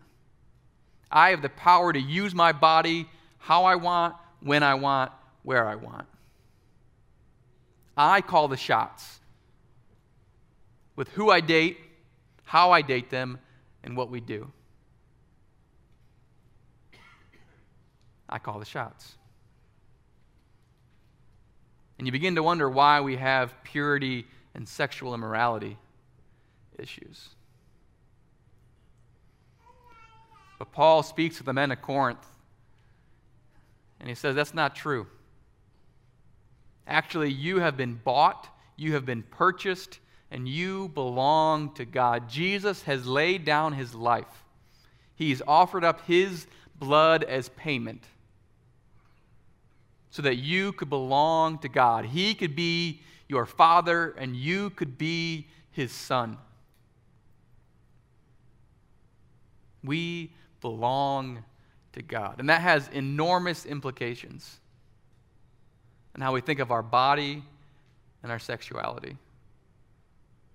I 1.11 1.29
have 1.29 1.41
the 1.41 1.49
power 1.49 1.91
to 1.91 1.99
use 1.99 2.33
my 2.33 2.51
body 2.51 3.07
how 3.37 3.65
I 3.65 3.75
want, 3.75 4.15
when 4.39 4.63
I 4.63 4.75
want, 4.75 5.11
where 5.43 5.67
I 5.67 5.75
want. 5.75 6.05
I 7.95 8.21
call 8.21 8.47
the 8.47 8.57
shots 8.57 9.19
with 10.95 11.09
who 11.09 11.29
I 11.31 11.41
date, 11.41 11.77
how 12.43 12.71
I 12.71 12.81
date 12.81 13.09
them, 13.09 13.39
and 13.83 13.97
what 13.97 14.09
we 14.09 14.19
do. 14.19 14.51
I 18.29 18.39
call 18.39 18.59
the 18.59 18.65
shots. 18.65 19.15
And 21.97 22.07
you 22.07 22.11
begin 22.11 22.35
to 22.35 22.43
wonder 22.43 22.69
why 22.69 23.01
we 23.01 23.17
have 23.17 23.53
purity 23.63 24.25
and 24.55 24.67
sexual 24.67 25.13
immorality 25.13 25.77
issues. 26.79 27.29
But 30.57 30.71
Paul 30.71 31.03
speaks 31.03 31.37
to 31.37 31.43
the 31.43 31.53
men 31.53 31.71
of 31.71 31.81
Corinth, 31.81 32.25
and 33.99 34.07
he 34.07 34.15
says 34.15 34.35
that's 34.35 34.53
not 34.53 34.75
true. 34.75 35.07
Actually, 36.87 37.31
you 37.31 37.59
have 37.59 37.77
been 37.77 37.95
bought, 38.03 38.47
you 38.75 38.93
have 38.93 39.05
been 39.05 39.23
purchased, 39.23 39.99
and 40.29 40.47
you 40.47 40.89
belong 40.89 41.73
to 41.73 41.85
God. 41.85 42.29
Jesus 42.29 42.83
has 42.83 43.05
laid 43.05 43.45
down 43.45 43.73
his 43.73 43.93
life, 43.93 44.43
he's 45.15 45.41
offered 45.47 45.83
up 45.83 46.05
his 46.05 46.47
blood 46.79 47.23
as 47.23 47.49
payment 47.49 48.03
so 50.09 50.21
that 50.21 50.35
you 50.35 50.73
could 50.73 50.89
belong 50.89 51.57
to 51.59 51.69
God. 51.69 52.05
He 52.05 52.33
could 52.33 52.55
be 52.55 53.01
your 53.29 53.45
father, 53.45 54.13
and 54.17 54.35
you 54.35 54.69
could 54.71 54.97
be 54.97 55.47
his 55.71 55.91
son. 55.91 56.37
We 59.83 60.33
belong 60.59 61.43
to 61.93 62.01
God. 62.01 62.39
And 62.39 62.49
that 62.49 62.61
has 62.61 62.89
enormous 62.89 63.65
implications 63.65 64.59
in 66.15 66.21
how 66.21 66.33
we 66.33 66.41
think 66.41 66.59
of 66.59 66.71
our 66.71 66.83
body 66.83 67.43
and 68.23 68.31
our 68.31 68.39
sexuality. 68.39 69.17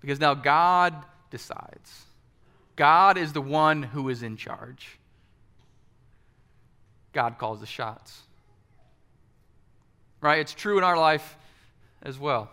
Because 0.01 0.21
now 0.21 0.35
God 0.35 0.95
decides. 1.31 2.05
God 2.77 3.17
is 3.17 3.33
the 3.33 3.41
one 3.41 3.83
who 3.83 4.09
is 4.09 4.23
in 4.23 4.37
charge. 4.37 4.99
God 7.13 7.39
calls 7.39 7.61
the 7.61 7.67
shots 7.67 8.23
right? 10.27 10.41
It's 10.41 10.55
true 10.55 10.79
in 10.79 10.85
our 10.85 10.99
life 10.99 11.37
as 12.03 12.19
well. 12.19 12.51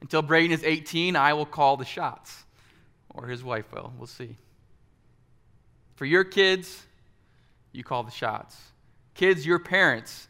Until 0.00 0.22
Braden 0.22 0.52
is 0.52 0.62
18, 0.62 1.16
I 1.16 1.32
will 1.32 1.46
call 1.46 1.76
the 1.76 1.84
shots, 1.84 2.44
or 3.08 3.26
his 3.26 3.42
wife 3.42 3.72
will. 3.72 3.92
We'll 3.96 4.06
see. 4.06 4.36
For 5.96 6.04
your 6.04 6.24
kids, 6.24 6.82
you 7.72 7.84
call 7.84 8.02
the 8.02 8.10
shots. 8.10 8.56
Kids, 9.14 9.46
your 9.46 9.58
parents, 9.58 10.28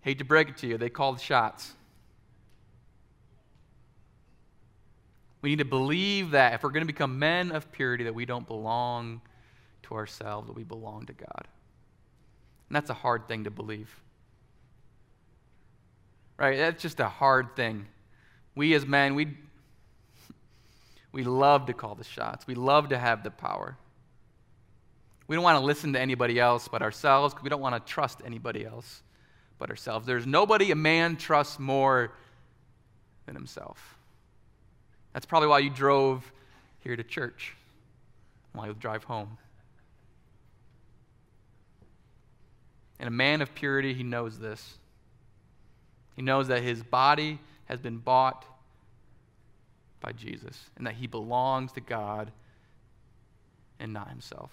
hate 0.00 0.18
to 0.18 0.24
break 0.24 0.48
it 0.48 0.56
to 0.58 0.66
you, 0.66 0.78
they 0.78 0.90
call 0.90 1.12
the 1.12 1.20
shots. 1.20 1.72
We 5.40 5.50
need 5.50 5.58
to 5.58 5.64
believe 5.64 6.32
that 6.32 6.54
if 6.54 6.62
we're 6.62 6.70
going 6.70 6.82
to 6.82 6.92
become 6.92 7.18
men 7.18 7.52
of 7.52 7.70
purity, 7.70 8.04
that 8.04 8.14
we 8.14 8.24
don't 8.24 8.46
belong 8.46 9.20
to 9.84 9.94
ourselves, 9.94 10.48
that 10.48 10.56
we 10.56 10.64
belong 10.64 11.06
to 11.06 11.12
God. 11.12 11.46
And 12.68 12.76
that's 12.76 12.90
a 12.90 12.94
hard 12.94 13.28
thing 13.28 13.44
to 13.44 13.50
believe 13.50 13.88
right? 16.38 16.56
That's 16.56 16.80
just 16.80 17.00
a 17.00 17.08
hard 17.08 17.54
thing. 17.56 17.86
We 18.54 18.72
as 18.74 18.86
men, 18.86 19.14
we, 19.14 19.36
we 21.12 21.24
love 21.24 21.66
to 21.66 21.74
call 21.74 21.94
the 21.94 22.04
shots, 22.04 22.46
we 22.46 22.54
love 22.54 22.88
to 22.90 22.98
have 22.98 23.22
the 23.22 23.30
power. 23.30 23.76
We 25.26 25.36
don't 25.36 25.44
want 25.44 25.60
to 25.60 25.64
listen 25.64 25.92
to 25.92 26.00
anybody 26.00 26.40
else 26.40 26.68
but 26.68 26.80
ourselves. 26.80 27.34
because 27.34 27.44
We 27.44 27.50
don't 27.50 27.60
want 27.60 27.74
to 27.74 27.92
trust 27.92 28.22
anybody 28.24 28.64
else 28.64 29.02
but 29.58 29.70
ourselves. 29.70 30.06
There's 30.06 30.26
nobody 30.26 30.70
a 30.70 30.76
man 30.76 31.16
trusts 31.16 31.58
more 31.58 32.12
than 33.26 33.34
himself. 33.34 33.98
That's 35.12 35.26
probably 35.26 35.48
why 35.48 35.58
you 35.60 35.70
drove 35.70 36.30
here 36.80 36.96
to 36.96 37.02
church, 37.02 37.56
why 38.52 38.66
you 38.66 38.74
drive 38.74 39.04
home. 39.04 39.36
And 43.00 43.08
a 43.08 43.12
man 43.12 43.42
of 43.42 43.54
purity, 43.54 43.94
he 43.94 44.02
knows 44.02 44.38
this. 44.38 44.78
He 46.16 46.22
knows 46.22 46.48
that 46.48 46.62
his 46.62 46.82
body 46.82 47.38
has 47.66 47.78
been 47.78 47.98
bought 47.98 48.44
by 50.00 50.12
Jesus 50.12 50.70
and 50.76 50.86
that 50.86 50.94
he 50.94 51.06
belongs 51.06 51.72
to 51.72 51.80
God 51.80 52.32
and 53.78 53.92
not 53.92 54.08
himself. 54.08 54.50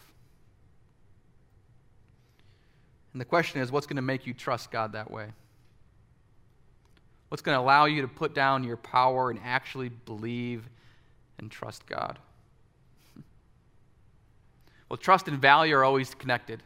And 3.15 3.21
the 3.21 3.25
question 3.25 3.61
is 3.61 3.71
what's 3.71 3.87
going 3.87 3.95
to 3.95 4.01
make 4.01 4.27
you 4.27 4.33
trust 4.33 4.69
God 4.69 4.91
that 4.91 5.09
way? 5.09 5.29
What's 7.29 7.41
going 7.41 7.55
to 7.55 7.61
allow 7.61 7.85
you 7.85 8.01
to 8.01 8.09
put 8.09 8.35
down 8.35 8.65
your 8.65 8.75
power 8.75 9.31
and 9.31 9.39
actually 9.41 9.87
believe 9.87 10.67
and 11.39 11.49
trust 11.49 11.87
God? 11.87 12.19
Well, 14.87 14.97
trust 14.97 15.27
and 15.27 15.41
value 15.41 15.75
are 15.75 15.83
always 15.83 16.13
connected. 16.13 16.61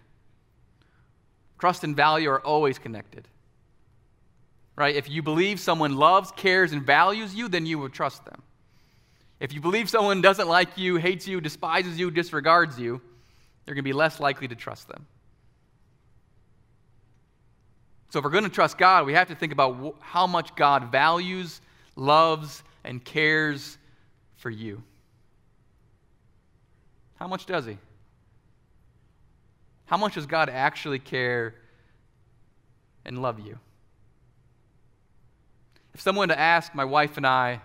Trust 1.57 1.85
and 1.85 1.95
value 1.95 2.29
are 2.29 2.45
always 2.45 2.77
connected 2.77 3.29
right? 4.79 4.95
If 4.95 5.09
you 5.09 5.21
believe 5.21 5.59
someone 5.59 5.97
loves, 5.97 6.31
cares, 6.31 6.71
and 6.71 6.81
values 6.81 7.35
you, 7.35 7.49
then 7.49 7.65
you 7.65 7.77
will 7.77 7.89
trust 7.89 8.23
them. 8.23 8.41
If 9.41 9.53
you 9.53 9.59
believe 9.59 9.89
someone 9.89 10.21
doesn't 10.21 10.47
like 10.47 10.77
you, 10.77 10.95
hates 10.95 11.27
you, 11.27 11.41
despises 11.41 11.99
you, 11.99 12.09
disregards 12.09 12.79
you, 12.79 13.01
you're 13.67 13.75
going 13.75 13.83
to 13.83 13.89
be 13.89 13.93
less 13.93 14.21
likely 14.21 14.47
to 14.47 14.55
trust 14.55 14.87
them. 14.87 15.05
So, 18.09 18.17
if 18.17 18.25
we're 18.25 18.31
going 18.31 18.43
to 18.43 18.49
trust 18.49 18.77
God, 18.77 19.05
we 19.05 19.13
have 19.13 19.27
to 19.27 19.35
think 19.35 19.53
about 19.53 19.95
how 19.99 20.25
much 20.25 20.55
God 20.55 20.91
values, 20.91 21.61
loves, 21.95 22.63
and 22.83 23.03
cares 23.03 23.77
for 24.37 24.49
you. 24.49 24.81
How 27.17 27.27
much 27.27 27.45
does 27.45 27.67
He? 27.67 27.77
How 29.85 29.97
much 29.97 30.15
does 30.15 30.25
God 30.25 30.49
actually 30.49 30.97
care 30.99 31.53
and 33.05 33.21
love 33.21 33.39
you? 33.39 33.59
If 35.93 36.01
someone 36.01 36.29
to 36.29 36.39
ask 36.39 36.73
my 36.73 36.85
wife 36.85 37.17
and 37.17 37.27
I 37.27 37.61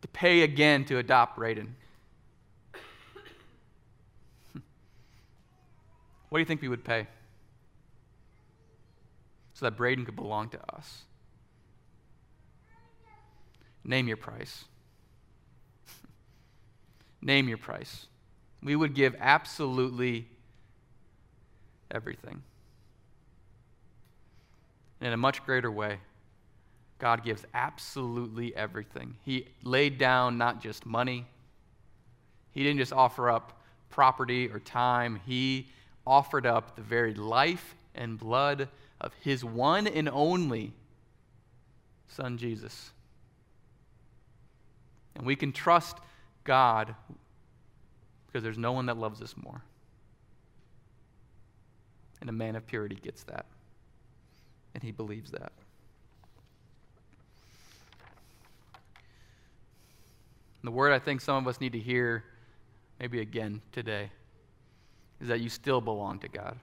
to 0.00 0.08
pay 0.08 0.42
again 0.42 0.84
to 0.86 0.98
adopt 0.98 1.36
Braden, 1.36 1.74
what 6.28 6.38
do 6.38 6.40
you 6.40 6.46
think 6.46 6.62
we 6.62 6.68
would 6.68 6.84
pay? 6.84 7.06
So 9.54 9.66
that 9.66 9.76
Braden 9.76 10.04
could 10.04 10.16
belong 10.16 10.48
to 10.50 10.74
us. 10.74 11.02
Name 13.84 14.08
your 14.08 14.16
price. 14.16 14.64
Name 17.22 17.48
your 17.48 17.58
price. 17.58 18.06
We 18.62 18.76
would 18.76 18.94
give 18.94 19.16
absolutely 19.18 20.28
everything. 21.90 22.42
And 25.00 25.08
in 25.08 25.12
a 25.12 25.16
much 25.16 25.44
greater 25.44 25.70
way, 25.70 25.98
God 26.98 27.24
gives 27.24 27.44
absolutely 27.52 28.54
everything. 28.54 29.16
He 29.24 29.48
laid 29.64 29.98
down 29.98 30.38
not 30.38 30.62
just 30.62 30.86
money, 30.86 31.26
He 32.52 32.62
didn't 32.62 32.78
just 32.78 32.92
offer 32.92 33.28
up 33.28 33.60
property 33.90 34.48
or 34.48 34.60
time, 34.60 35.20
He 35.26 35.66
offered 36.06 36.46
up 36.46 36.76
the 36.76 36.82
very 36.82 37.14
life 37.14 37.74
and 37.96 38.18
blood 38.18 38.68
of 39.02 39.12
His 39.20 39.44
one 39.44 39.86
and 39.86 40.08
only 40.08 40.72
Son, 42.08 42.38
Jesus. 42.38 42.92
And 45.16 45.26
we 45.26 45.34
can 45.34 45.52
trust 45.52 45.96
God 46.44 46.94
because 48.26 48.42
there's 48.42 48.58
no 48.58 48.72
one 48.72 48.86
that 48.86 48.98
loves 48.98 49.20
us 49.22 49.34
more. 49.36 49.62
And 52.20 52.30
a 52.30 52.32
man 52.32 52.54
of 52.54 52.66
purity 52.66 52.96
gets 52.96 53.24
that. 53.24 53.46
And 54.74 54.82
he 54.82 54.90
believes 54.90 55.30
that. 55.32 55.52
And 60.60 60.68
the 60.68 60.70
word 60.70 60.92
I 60.92 60.98
think 60.98 61.20
some 61.20 61.36
of 61.36 61.48
us 61.48 61.60
need 61.60 61.72
to 61.72 61.78
hear, 61.78 62.24
maybe 63.00 63.20
again 63.20 63.60
today, 63.72 64.10
is 65.20 65.28
that 65.28 65.40
you 65.40 65.48
still 65.48 65.80
belong 65.80 66.20
to 66.20 66.28
God. 66.28 66.56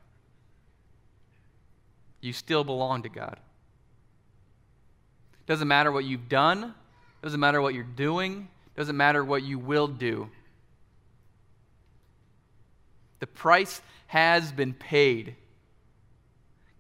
You 2.22 2.34
still 2.34 2.64
belong 2.64 3.04
to 3.04 3.10
God. 3.10 3.40
Doesn't 5.46 5.68
matter 5.68 5.92
what 5.92 6.06
you've 6.06 6.30
done, 6.30 6.76
doesn't 7.24 7.40
matter 7.40 7.62
what 7.62 7.74
you're 7.74 7.84
doing, 7.84 8.48
doesn't 8.76 8.96
matter 8.96 9.24
what 9.26 9.44
you 9.44 9.58
will 9.58 9.88
do. 9.88 10.30
The 13.20 13.28
price 13.28 13.82
has 14.08 14.52
been 14.52 14.74
paid. 14.74 15.36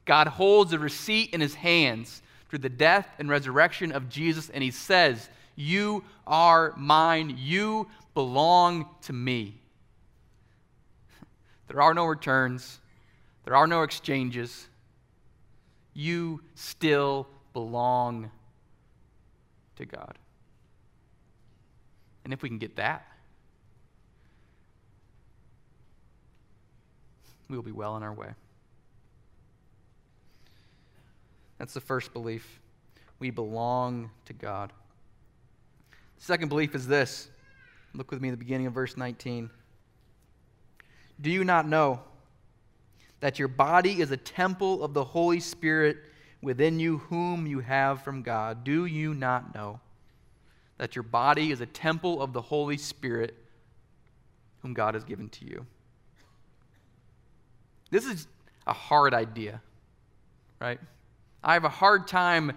God 0.05 0.27
holds 0.27 0.71
a 0.73 0.79
receipt 0.79 1.33
in 1.33 1.41
his 1.41 1.55
hands 1.55 2.21
through 2.49 2.59
the 2.59 2.69
death 2.69 3.07
and 3.19 3.29
resurrection 3.29 3.91
of 3.91 4.09
Jesus, 4.09 4.49
and 4.49 4.63
he 4.63 4.71
says, 4.71 5.29
You 5.55 6.03
are 6.25 6.73
mine. 6.77 7.35
You 7.37 7.87
belong 8.13 8.87
to 9.03 9.13
me. 9.13 9.55
There 11.67 11.81
are 11.81 11.93
no 11.93 12.05
returns, 12.05 12.79
there 13.45 13.55
are 13.55 13.67
no 13.67 13.83
exchanges. 13.83 14.68
You 15.99 16.39
still 16.55 17.27
belong 17.51 18.31
to 19.75 19.85
God. 19.85 20.17
And 22.23 22.31
if 22.31 22.41
we 22.41 22.47
can 22.47 22.57
get 22.57 22.77
that, 22.77 23.05
we 27.49 27.57
will 27.57 27.63
be 27.63 27.73
well 27.73 27.91
on 27.95 28.01
our 28.01 28.13
way. 28.13 28.29
That's 31.57 31.73
the 31.73 31.81
first 31.81 32.13
belief. 32.13 32.61
We 33.19 33.29
belong 33.29 34.09
to 34.23 34.31
God. 34.31 34.71
The 36.17 36.23
second 36.23 36.47
belief 36.47 36.75
is 36.75 36.87
this. 36.87 37.27
Look 37.93 38.09
with 38.09 38.21
me 38.21 38.29
at 38.29 38.31
the 38.31 38.37
beginning 38.37 38.67
of 38.67 38.73
verse 38.73 38.95
19. 38.95 39.49
Do 41.19 41.29
you 41.29 41.43
not 41.43 41.67
know 41.67 41.99
that 43.19 43.39
your 43.39 43.47
body 43.47 44.01
is 44.01 44.11
a 44.11 44.17
temple 44.17 44.83
of 44.83 44.93
the 44.93 45.03
Holy 45.03 45.39
Spirit 45.39 45.97
within 46.41 46.79
you, 46.79 46.99
whom 46.99 47.45
you 47.45 47.59
have 47.59 48.01
from 48.03 48.21
God? 48.21 48.63
Do 48.63 48.85
you 48.85 49.13
not 49.13 49.53
know 49.53 49.79
that 50.77 50.95
your 50.95 51.03
body 51.03 51.51
is 51.51 51.61
a 51.61 51.65
temple 51.65 52.21
of 52.21 52.31
the 52.31 52.41
Holy 52.41 52.77
Spirit, 52.77 53.35
whom 54.61 54.73
God 54.73 54.93
has 54.93 55.03
given 55.03 55.29
to 55.29 55.45
you? 55.45 55.65
This 57.91 58.05
is 58.05 58.27
a 58.67 58.73
hard 58.73 59.13
idea, 59.13 59.61
right? 60.61 60.79
I 61.43 61.53
have 61.53 61.65
a 61.65 61.69
hard 61.69 62.07
time 62.07 62.53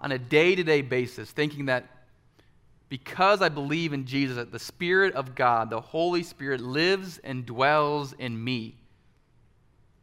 on 0.00 0.12
a 0.12 0.18
day 0.18 0.54
to 0.54 0.64
day 0.64 0.82
basis 0.82 1.30
thinking 1.30 1.66
that 1.66 1.86
because 2.88 3.40
I 3.40 3.48
believe 3.48 3.94
in 3.94 4.04
Jesus, 4.04 4.36
that 4.36 4.52
the 4.52 4.58
Spirit 4.58 5.14
of 5.14 5.34
God, 5.34 5.70
the 5.70 5.80
Holy 5.80 6.22
Spirit, 6.22 6.60
lives 6.60 7.18
and 7.24 7.46
dwells 7.46 8.12
in 8.18 8.42
me. 8.42 8.81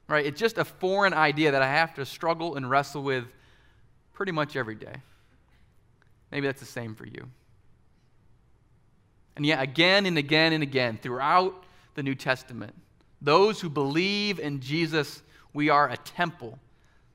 Right? 0.10 0.26
It's 0.26 0.40
just 0.40 0.58
a 0.58 0.66
foreign 0.66 1.14
idea 1.14 1.52
that 1.52 1.62
I 1.62 1.68
have 1.68 1.94
to 1.94 2.06
struggle 2.06 2.56
and 2.56 2.68
wrestle 2.68 3.04
with 3.04 3.26
pretty 4.12 4.32
much 4.32 4.56
every 4.56 4.76
day. 4.76 4.96
Maybe 6.32 6.48
that's 6.48 6.60
the 6.60 6.66
same 6.66 6.96
for 6.96 7.06
you. 7.06 7.30
And 9.36 9.46
yet, 9.46 9.62
again 9.62 10.08
and 10.08 10.18
again 10.18 10.52
and 10.52 10.64
again, 10.64 11.00
throughout 11.02 11.64
the 11.94 12.04
New 12.04 12.16
Testament, 12.16 12.74
those 13.22 13.62
who 13.62 13.70
believe 13.70 14.40
in 14.40 14.60
Jesus, 14.60 15.22
we 15.54 15.70
are 15.70 15.90
a 15.90 15.98
temple. 15.98 16.58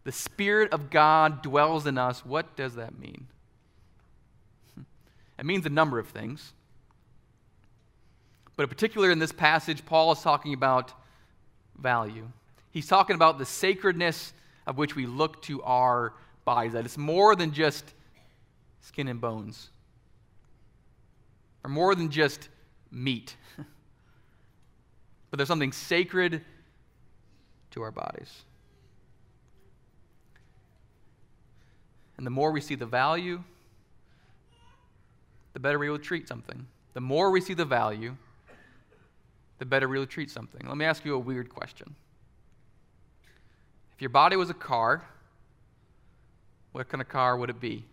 The 0.05 0.13
Spirit 0.13 0.73
of 0.73 0.89
God 0.89 1.43
dwells 1.43 1.87
in 1.87 1.99
us. 1.99 2.25
What 2.25 2.57
does 2.57 2.77
that 2.77 2.99
mean? 2.99 3.27
It 5.37 5.45
means 5.45 5.67
a 5.67 5.71
number 5.71 5.99
of 5.99 6.07
things. 6.07 6.53
But 8.55 8.63
in 8.63 8.69
particular, 8.69 9.11
in 9.11 9.19
this 9.19 9.33
passage, 9.33 9.85
Paul 9.85 10.13
is 10.13 10.21
talking 10.21 10.55
about 10.55 10.93
value. 11.77 12.29
He's 12.75 12.87
talking 12.87 13.17
about 13.17 13.39
the 13.39 13.47
sacredness 13.47 14.35
of 14.67 14.77
which 14.77 14.95
we 14.95 15.07
look 15.07 15.41
to 15.43 15.63
our 15.63 16.13
bodies, 16.45 16.75
that 16.75 16.85
it's 16.85 16.99
more 16.99 17.35
than 17.35 17.53
just 17.53 17.95
skin 18.83 19.09
and 19.09 19.21
bones, 19.21 19.71
or 21.65 21.71
more 21.71 21.95
than 21.95 22.11
just 22.11 22.51
meat 22.91 23.37
but 25.35 25.39
there's 25.39 25.49
something 25.49 25.73
sacred 25.73 26.43
to 27.73 27.83
our 27.83 27.91
bodies. 27.91 28.45
And 32.17 32.25
the 32.25 32.31
more 32.31 32.53
we 32.53 32.61
see 32.61 32.77
the 32.77 32.87
value, 32.87 33.43
the 35.55 35.59
better 35.59 35.77
we 35.77 35.91
will 35.91 35.99
treat 35.99 36.29
something. 36.29 36.69
The 36.93 37.01
more 37.01 37.33
we 37.33 37.41
see 37.41 37.55
the 37.55 37.65
value, 37.65 38.17
the 39.59 39.65
better 39.65 39.89
we 39.89 39.99
will 39.99 40.07
treat 40.07 40.31
something. 40.31 40.69
Let 40.69 40.77
me 40.77 40.85
ask 40.85 41.05
you 41.05 41.17
a 41.17 41.19
weird 41.19 41.49
question. 41.49 41.97
If 43.97 44.03
your 44.03 44.11
body 44.11 44.37
was 44.37 44.51
a 44.51 44.55
car, 44.55 45.05
what 46.73 46.89
kind 46.89 47.01
of 47.01 47.09
car 47.09 47.37
would 47.37 47.51
it 47.51 47.61
be? 47.61 47.85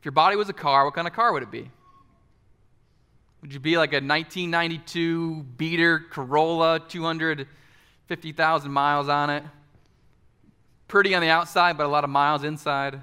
If 0.00 0.04
your 0.04 0.12
body 0.12 0.36
was 0.36 0.48
a 0.48 0.52
car, 0.52 0.84
what 0.84 0.94
kind 0.94 1.06
of 1.06 1.14
car 1.14 1.32
would 1.32 1.42
it 1.42 1.50
be? 1.50 1.70
Would 3.40 3.54
you 3.54 3.60
be 3.60 3.76
like 3.76 3.92
a 3.92 3.96
1992 3.96 5.42
beater 5.56 5.98
Corolla, 6.10 6.80
250,000 6.88 8.70
miles 8.70 9.08
on 9.08 9.30
it? 9.30 9.42
Pretty 10.86 11.14
on 11.14 11.22
the 11.22 11.28
outside, 11.28 11.78
but 11.78 11.86
a 11.86 11.88
lot 11.88 12.04
of 12.04 12.10
miles 12.10 12.44
inside. 12.44 13.00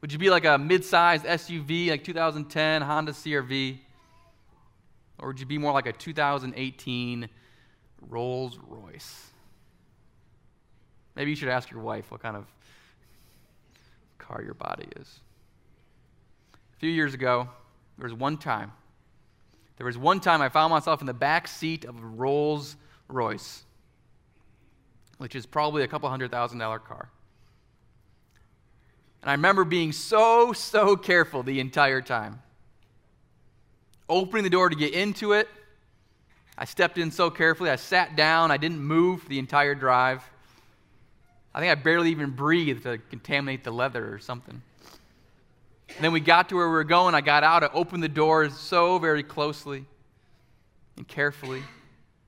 Would 0.00 0.12
you 0.12 0.18
be 0.18 0.30
like 0.30 0.44
a 0.44 0.56
mid-sized 0.56 1.24
SUV, 1.24 1.90
like 1.90 2.04
2010 2.04 2.82
Honda 2.82 3.12
CRV? 3.12 3.78
Or 5.18 5.28
would 5.28 5.40
you 5.40 5.46
be 5.46 5.58
more 5.58 5.72
like 5.72 5.86
a 5.86 5.92
2018 5.92 7.28
Rolls 8.08 8.58
Royce? 8.66 9.30
Maybe 11.18 11.30
you 11.30 11.36
should 11.36 11.50
ask 11.50 11.70
your 11.70 11.80
wife 11.80 12.10
what 12.10 12.22
kind 12.22 12.36
of 12.36 12.46
car 14.16 14.40
your 14.42 14.54
body 14.54 14.86
is. 14.96 15.20
A 16.54 16.78
few 16.78 16.90
years 16.90 17.12
ago, 17.12 17.48
there 17.98 18.04
was 18.04 18.14
one 18.14 18.38
time 18.38 18.72
there 19.78 19.86
was 19.86 19.96
one 19.96 20.18
time 20.18 20.42
I 20.42 20.48
found 20.48 20.72
myself 20.72 21.00
in 21.00 21.06
the 21.06 21.14
back 21.14 21.46
seat 21.46 21.84
of 21.84 21.96
a 21.96 22.04
Rolls 22.04 22.74
Royce, 23.06 23.62
which 25.18 25.36
is 25.36 25.46
probably 25.46 25.84
a 25.84 25.88
couple 25.88 26.08
hundred 26.10 26.32
thousand 26.32 26.58
dollar 26.58 26.80
car. 26.80 27.08
And 29.22 29.30
I 29.30 29.34
remember 29.34 29.64
being 29.64 29.92
so, 29.92 30.52
so 30.52 30.96
careful 30.96 31.44
the 31.44 31.60
entire 31.60 32.00
time. 32.00 32.42
Opening 34.08 34.42
the 34.42 34.50
door 34.50 34.68
to 34.68 34.76
get 34.76 34.94
into 34.94 35.32
it, 35.32 35.48
I 36.56 36.64
stepped 36.64 36.98
in 36.98 37.12
so 37.12 37.30
carefully. 37.30 37.70
I 37.70 37.76
sat 37.76 38.16
down. 38.16 38.50
I 38.50 38.56
didn't 38.56 38.80
move 38.80 39.28
the 39.28 39.38
entire 39.38 39.76
drive. 39.76 40.28
I 41.58 41.60
think 41.60 41.72
I 41.72 41.74
barely 41.74 42.12
even 42.12 42.30
breathed 42.30 42.84
to 42.84 42.98
contaminate 43.10 43.64
the 43.64 43.72
leather 43.72 44.14
or 44.14 44.20
something. 44.20 44.62
And 45.88 45.98
then 45.98 46.12
we 46.12 46.20
got 46.20 46.50
to 46.50 46.54
where 46.54 46.68
we 46.68 46.72
were 46.72 46.84
going. 46.84 47.16
I 47.16 47.20
got 47.20 47.42
out. 47.42 47.64
I 47.64 47.70
opened 47.74 48.00
the 48.00 48.08
doors 48.08 48.56
so 48.56 49.00
very 49.00 49.24
closely 49.24 49.84
and 50.96 51.08
carefully. 51.08 51.64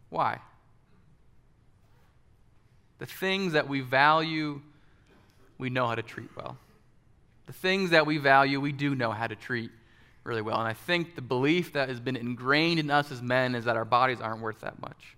Why? 0.08 0.40
The 2.98 3.06
things 3.06 3.52
that 3.52 3.68
we 3.68 3.82
value, 3.82 4.62
we 5.58 5.70
know 5.70 5.86
how 5.86 5.94
to 5.94 6.02
treat 6.02 6.30
well. 6.36 6.58
The 7.46 7.52
things 7.52 7.90
that 7.90 8.06
we 8.06 8.18
value, 8.18 8.60
we 8.60 8.72
do 8.72 8.96
know 8.96 9.12
how 9.12 9.28
to 9.28 9.36
treat 9.36 9.70
really 10.24 10.42
well. 10.42 10.58
And 10.58 10.66
I 10.66 10.74
think 10.74 11.14
the 11.14 11.22
belief 11.22 11.74
that 11.74 11.88
has 11.88 12.00
been 12.00 12.16
ingrained 12.16 12.80
in 12.80 12.90
us 12.90 13.12
as 13.12 13.22
men 13.22 13.54
is 13.54 13.66
that 13.66 13.76
our 13.76 13.84
bodies 13.84 14.20
aren't 14.20 14.40
worth 14.40 14.62
that 14.62 14.82
much. 14.82 15.16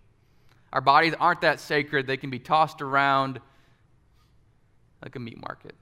Our 0.70 0.82
bodies 0.82 1.14
aren't 1.18 1.40
that 1.40 1.60
sacred, 1.60 2.06
they 2.06 2.18
can 2.18 2.28
be 2.28 2.38
tossed 2.38 2.82
around 2.82 3.40
like 5.02 5.16
a 5.16 5.18
meat 5.18 5.40
market. 5.40 5.74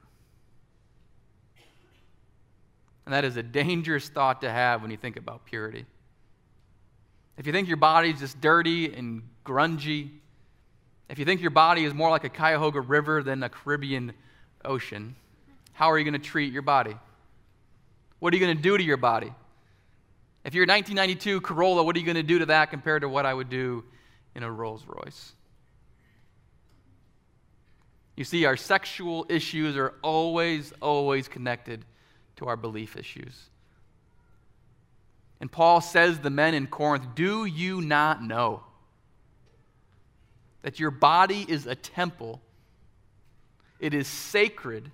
And 3.07 3.15
that 3.15 3.25
is 3.25 3.37
a 3.37 3.43
dangerous 3.43 4.09
thought 4.09 4.41
to 4.43 4.51
have 4.51 4.83
when 4.83 4.91
you 4.91 4.97
think 4.97 5.17
about 5.17 5.45
purity. 5.45 5.85
If 7.37 7.47
you 7.47 7.53
think 7.53 7.69
your 7.69 7.77
body's 7.77 8.21
just 8.21 8.41
dirty 8.41 8.93
and 8.93 9.23
grungy, 9.45 10.11
If 11.11 11.19
you 11.19 11.25
think 11.25 11.41
your 11.41 11.51
body 11.51 11.85
is 11.85 11.93
more 11.93 12.09
like 12.09 12.23
a 12.23 12.29
Cuyahoga 12.29 12.81
River 12.81 13.25
than 13.25 13.43
a 13.43 13.49
Caribbean 13.49 14.13
Ocean, 14.65 15.17
how 15.73 15.91
are 15.91 15.99
you 15.99 16.05
going 16.05 16.21
to 16.21 16.25
treat 16.25 16.53
your 16.53 16.63
body? 16.63 16.97
What 18.21 18.33
are 18.33 18.37
you 18.37 18.45
going 18.45 18.57
to 18.57 18.63
do 18.63 18.79
to 18.79 18.85
your 18.85 18.97
body? 18.97 19.35
If 20.45 20.55
you're 20.55 20.65
a 20.65 20.69
1992 20.69 21.41
Corolla, 21.41 21.83
what 21.83 21.97
are 21.97 21.99
you 21.99 22.05
going 22.05 22.15
to 22.15 22.23
do 22.23 22.39
to 22.39 22.47
that 22.47 22.71
compared 22.71 23.03
to 23.03 23.09
what 23.09 23.27
I 23.27 23.35
would 23.35 23.51
do 23.51 23.83
in 24.37 24.45
a 24.45 24.51
Rolls 24.51 24.85
Royce? 24.87 25.33
You 28.21 28.25
see, 28.25 28.45
our 28.45 28.59
sexual 28.59 29.25
issues 29.31 29.79
are 29.79 29.95
always, 30.03 30.75
always 30.83 31.27
connected 31.27 31.87
to 32.37 32.49
our 32.49 32.57
belief 32.59 32.95
issues. 32.95 33.49
And 35.41 35.51
Paul 35.51 35.81
says 35.81 36.19
the 36.19 36.29
men 36.29 36.53
in 36.53 36.67
Corinth, 36.67 37.15
Do 37.15 37.47
you 37.47 37.81
not 37.81 38.23
know 38.23 38.63
that 40.61 40.79
your 40.79 40.91
body 40.91 41.47
is 41.49 41.67
a 41.67 41.75
temple? 41.75 42.43
It 43.79 43.95
is 43.95 44.07
sacred, 44.07 44.91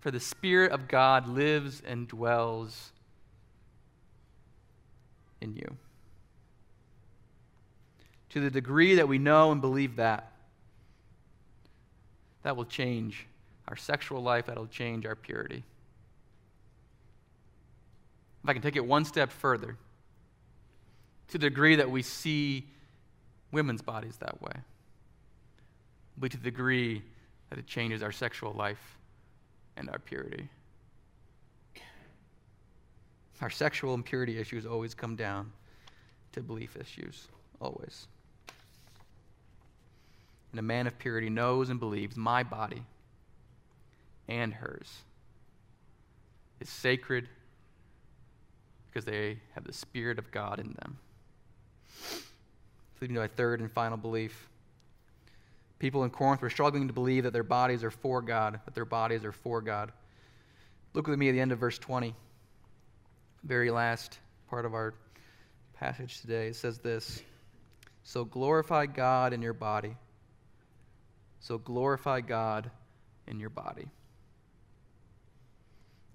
for 0.00 0.10
the 0.10 0.20
Spirit 0.20 0.72
of 0.72 0.88
God 0.88 1.26
lives 1.26 1.80
and 1.86 2.06
dwells 2.06 2.92
in 5.40 5.54
you. 5.54 5.78
To 8.28 8.40
the 8.40 8.50
degree 8.50 8.96
that 8.96 9.08
we 9.08 9.16
know 9.16 9.52
and 9.52 9.62
believe 9.62 9.96
that, 9.96 10.33
that 12.44 12.56
will 12.56 12.64
change 12.64 13.26
our 13.66 13.76
sexual 13.76 14.22
life, 14.22 14.46
that'll 14.46 14.66
change 14.68 15.04
our 15.06 15.16
purity. 15.16 15.64
If 18.44 18.50
I 18.50 18.52
can 18.52 18.62
take 18.62 18.76
it 18.76 18.84
one 18.84 19.04
step 19.04 19.32
further, 19.32 19.76
to 21.28 21.38
the 21.38 21.48
degree 21.48 21.76
that 21.76 21.90
we 21.90 22.02
see 22.02 22.66
women's 23.50 23.82
bodies 23.82 24.18
that 24.18 24.40
way, 24.42 24.52
but 26.18 26.30
to 26.30 26.36
the 26.36 26.44
degree 26.44 27.02
that 27.48 27.58
it 27.58 27.66
changes 27.66 28.02
our 28.02 28.12
sexual 28.12 28.52
life 28.52 28.98
and 29.76 29.88
our 29.88 29.98
purity. 29.98 30.48
Our 33.40 33.50
sexual 33.50 33.94
impurity 33.94 34.38
issues 34.38 34.66
always 34.66 34.94
come 34.94 35.16
down 35.16 35.50
to 36.32 36.42
belief 36.42 36.76
issues, 36.76 37.28
always. 37.60 38.06
And 40.54 40.60
a 40.60 40.62
man 40.62 40.86
of 40.86 40.96
purity 41.00 41.30
knows 41.30 41.68
and 41.68 41.80
believes 41.80 42.16
my 42.16 42.44
body 42.44 42.84
and 44.28 44.54
hers 44.54 44.88
is 46.60 46.68
sacred 46.68 47.28
because 48.86 49.04
they 49.04 49.40
have 49.56 49.64
the 49.64 49.72
Spirit 49.72 50.16
of 50.20 50.30
God 50.30 50.60
in 50.60 50.76
them. 50.80 50.96
Leading 53.00 53.16
to 53.16 53.22
a 53.22 53.26
third 53.26 53.58
and 53.58 53.72
final 53.72 53.96
belief. 53.96 54.48
People 55.80 56.04
in 56.04 56.10
Corinth 56.10 56.40
were 56.40 56.50
struggling 56.50 56.86
to 56.86 56.94
believe 56.94 57.24
that 57.24 57.32
their 57.32 57.42
bodies 57.42 57.82
are 57.82 57.90
for 57.90 58.22
God, 58.22 58.60
that 58.64 58.76
their 58.76 58.84
bodies 58.84 59.24
are 59.24 59.32
for 59.32 59.60
God. 59.60 59.90
Look 60.92 61.08
with 61.08 61.18
me 61.18 61.30
at 61.30 61.32
the 61.32 61.40
end 61.40 61.50
of 61.50 61.58
verse 61.58 61.80
20, 61.80 62.14
very 63.42 63.72
last 63.72 64.20
part 64.48 64.66
of 64.66 64.72
our 64.72 64.94
passage 65.80 66.20
today. 66.20 66.46
It 66.46 66.54
says 66.54 66.78
this 66.78 67.20
So 68.04 68.24
glorify 68.24 68.86
God 68.86 69.32
in 69.32 69.42
your 69.42 69.52
body. 69.52 69.96
So 71.44 71.58
glorify 71.58 72.22
God 72.22 72.70
in 73.26 73.38
your 73.38 73.50
body. 73.50 73.90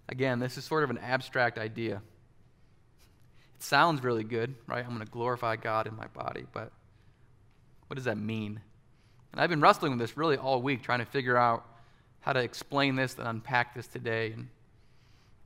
Again, 0.08 0.40
this 0.40 0.58
is 0.58 0.66
sort 0.66 0.84
of 0.84 0.90
an 0.90 0.98
abstract 0.98 1.60
idea. 1.60 2.02
It 3.56 3.62
sounds 3.62 4.04
really 4.04 4.24
good, 4.24 4.56
right? 4.66 4.84
I'm 4.84 4.90
going 4.92 5.06
to 5.06 5.12
glorify 5.12 5.56
God 5.56 5.86
in 5.86 5.96
my 5.96 6.08
body, 6.08 6.48
but 6.52 6.72
what 7.86 7.96
does 7.96 8.06
that 8.06 8.18
mean? 8.18 8.60
And 9.32 9.40
I've 9.40 9.52
been 9.52 9.62
wrestling 9.62 9.92
with 9.92 10.00
this 10.00 10.18
really 10.18 10.36
all 10.36 10.64
week, 10.64 10.82
trying 10.82 10.98
to 10.98 11.06
figure 11.06 11.38
out 11.38 11.64
how 12.22 12.34
to 12.34 12.40
explain 12.40 12.96
this 12.96 13.16
and 13.20 13.28
unpack 13.28 13.76
this 13.76 13.86
today. 13.86 14.32
And 14.32 14.48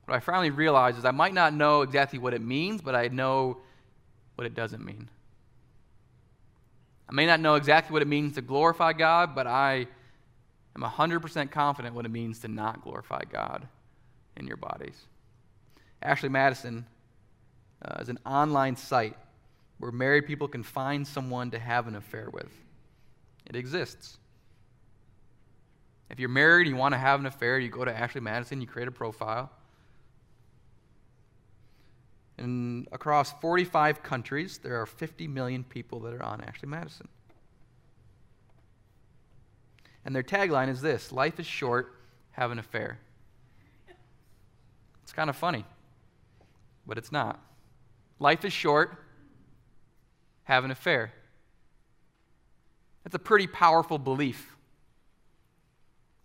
what 0.06 0.14
I 0.14 0.20
finally 0.20 0.48
realized 0.48 0.96
is 0.96 1.04
I 1.04 1.10
might 1.10 1.34
not 1.34 1.52
know 1.52 1.82
exactly 1.82 2.18
what 2.18 2.32
it 2.32 2.40
means, 2.40 2.80
but 2.80 2.94
I 2.94 3.08
know 3.08 3.58
what 4.36 4.46
it 4.46 4.54
doesn't 4.54 4.82
mean. 4.82 5.10
I 7.08 7.12
may 7.12 7.26
not 7.26 7.40
know 7.40 7.54
exactly 7.54 7.92
what 7.92 8.02
it 8.02 8.08
means 8.08 8.34
to 8.34 8.42
glorify 8.42 8.92
God, 8.92 9.34
but 9.34 9.46
I 9.46 9.86
am 10.74 10.82
100% 10.82 11.50
confident 11.50 11.94
what 11.94 12.06
it 12.06 12.10
means 12.10 12.40
to 12.40 12.48
not 12.48 12.82
glorify 12.82 13.22
God 13.30 13.68
in 14.36 14.46
your 14.46 14.56
bodies. 14.56 15.00
Ashley 16.02 16.28
Madison 16.28 16.86
uh, 17.84 18.00
is 18.00 18.08
an 18.08 18.18
online 18.24 18.76
site 18.76 19.16
where 19.78 19.92
married 19.92 20.26
people 20.26 20.48
can 20.48 20.62
find 20.62 21.06
someone 21.06 21.50
to 21.50 21.58
have 21.58 21.86
an 21.86 21.96
affair 21.96 22.28
with. 22.32 22.50
It 23.46 23.56
exists. 23.56 24.16
If 26.10 26.18
you're 26.18 26.28
married, 26.28 26.66
and 26.66 26.76
you 26.76 26.80
want 26.80 26.94
to 26.94 26.98
have 26.98 27.20
an 27.20 27.26
affair, 27.26 27.58
you 27.58 27.68
go 27.68 27.84
to 27.84 27.96
Ashley 27.96 28.20
Madison, 28.20 28.60
you 28.60 28.66
create 28.66 28.88
a 28.88 28.92
profile. 28.92 29.50
And 32.36 32.88
across 32.90 33.32
45 33.40 34.02
countries, 34.02 34.58
there 34.58 34.80
are 34.80 34.86
50 34.86 35.28
million 35.28 35.62
people 35.64 36.00
that 36.00 36.14
are 36.14 36.22
on 36.22 36.40
Ashley 36.40 36.68
Madison. 36.68 37.08
And 40.04 40.14
their 40.14 40.22
tagline 40.22 40.68
is 40.68 40.80
this 40.80 41.12
Life 41.12 41.38
is 41.40 41.46
short, 41.46 41.94
have 42.32 42.50
an 42.50 42.58
affair. 42.58 42.98
It's 45.02 45.12
kind 45.12 45.30
of 45.30 45.36
funny, 45.36 45.64
but 46.86 46.98
it's 46.98 47.12
not. 47.12 47.38
Life 48.18 48.44
is 48.44 48.52
short, 48.52 48.96
have 50.44 50.64
an 50.64 50.70
affair. 50.70 51.12
That's 53.04 53.14
a 53.14 53.18
pretty 53.18 53.46
powerful 53.46 53.98
belief. 53.98 54.56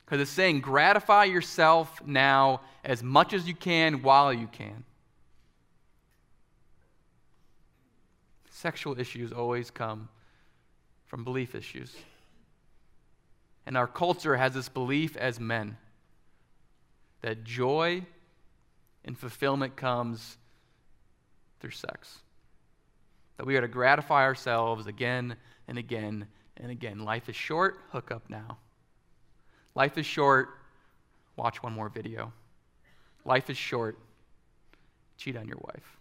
Because 0.05 0.21
it's 0.21 0.31
saying 0.31 0.61
gratify 0.61 1.25
yourself 1.25 2.01
now 2.05 2.61
as 2.83 3.03
much 3.03 3.33
as 3.33 3.47
you 3.47 3.53
can 3.53 4.01
while 4.01 4.33
you 4.33 4.47
can. 4.47 4.85
Sexual 8.59 8.99
issues 8.99 9.31
always 9.31 9.71
come 9.71 10.09
from 11.05 11.23
belief 11.23 11.55
issues. 11.55 11.95
And 13.65 13.77
our 13.77 13.87
culture 13.87 14.35
has 14.35 14.53
this 14.53 14.67
belief 14.67 15.15
as 15.15 15.39
men 15.39 15.77
that 17.21 17.45
joy 17.45 18.03
and 19.05 19.17
fulfillment 19.17 19.77
comes 19.77 20.35
through 21.61 21.71
sex. 21.71 22.17
That 23.37 23.45
we 23.45 23.55
are 23.55 23.61
to 23.61 23.69
gratify 23.69 24.23
ourselves 24.23 24.87
again 24.87 25.37
and 25.69 25.77
again 25.77 26.27
and 26.57 26.69
again. 26.69 27.05
Life 27.05 27.29
is 27.29 27.37
short, 27.37 27.79
hook 27.93 28.11
up 28.11 28.29
now. 28.29 28.57
Life 29.73 29.97
is 29.97 30.05
short, 30.05 30.49
watch 31.37 31.63
one 31.63 31.71
more 31.71 31.87
video. 31.87 32.33
Life 33.23 33.49
is 33.49 33.55
short, 33.55 33.97
cheat 35.17 35.37
on 35.37 35.47
your 35.47 35.59
wife. 35.61 35.98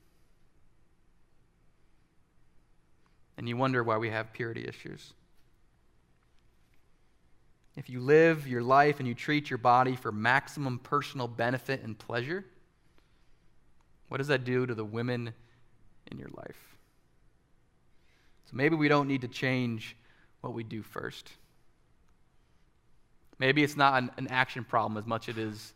And 3.39 3.49
you 3.49 3.57
wonder 3.57 3.85
why 3.85 3.97
we 3.97 4.11
have 4.11 4.33
purity 4.33 4.67
issues. 4.67 5.15
If 7.77 7.89
you 7.89 8.01
live 8.01 8.49
your 8.49 8.65
life 8.65 8.99
and 8.99 9.07
you 9.07 9.15
treat 9.15 9.49
your 9.49 9.59
body 9.59 9.95
for 9.95 10.11
maximum 10.11 10.81
personal 10.81 11.29
benefit 11.29 11.85
and 11.85 11.97
pleasure, 11.97 12.45
what 14.09 14.19
does 14.19 14.27
that 14.27 14.45
do 14.45 14.67
to 14.67 14.75
the 14.75 14.85
women 14.85 15.33
in 16.11 16.19
your 16.19 16.31
life? 16.37 16.77
So 18.47 18.57
maybe 18.57 18.75
we 18.75 18.89
don't 18.89 19.07
need 19.07 19.21
to 19.21 19.29
change 19.29 19.95
what 20.41 20.53
we 20.53 20.65
do 20.65 20.83
first. 20.83 21.31
Maybe 23.39 23.63
it's 23.63 23.77
not 23.77 24.03
an, 24.03 24.11
an 24.17 24.27
action 24.29 24.65
problem 24.65 24.99
as 24.99 25.07
much 25.07 25.29
as 25.29 25.39
it 25.39 25.43
is 25.43 25.75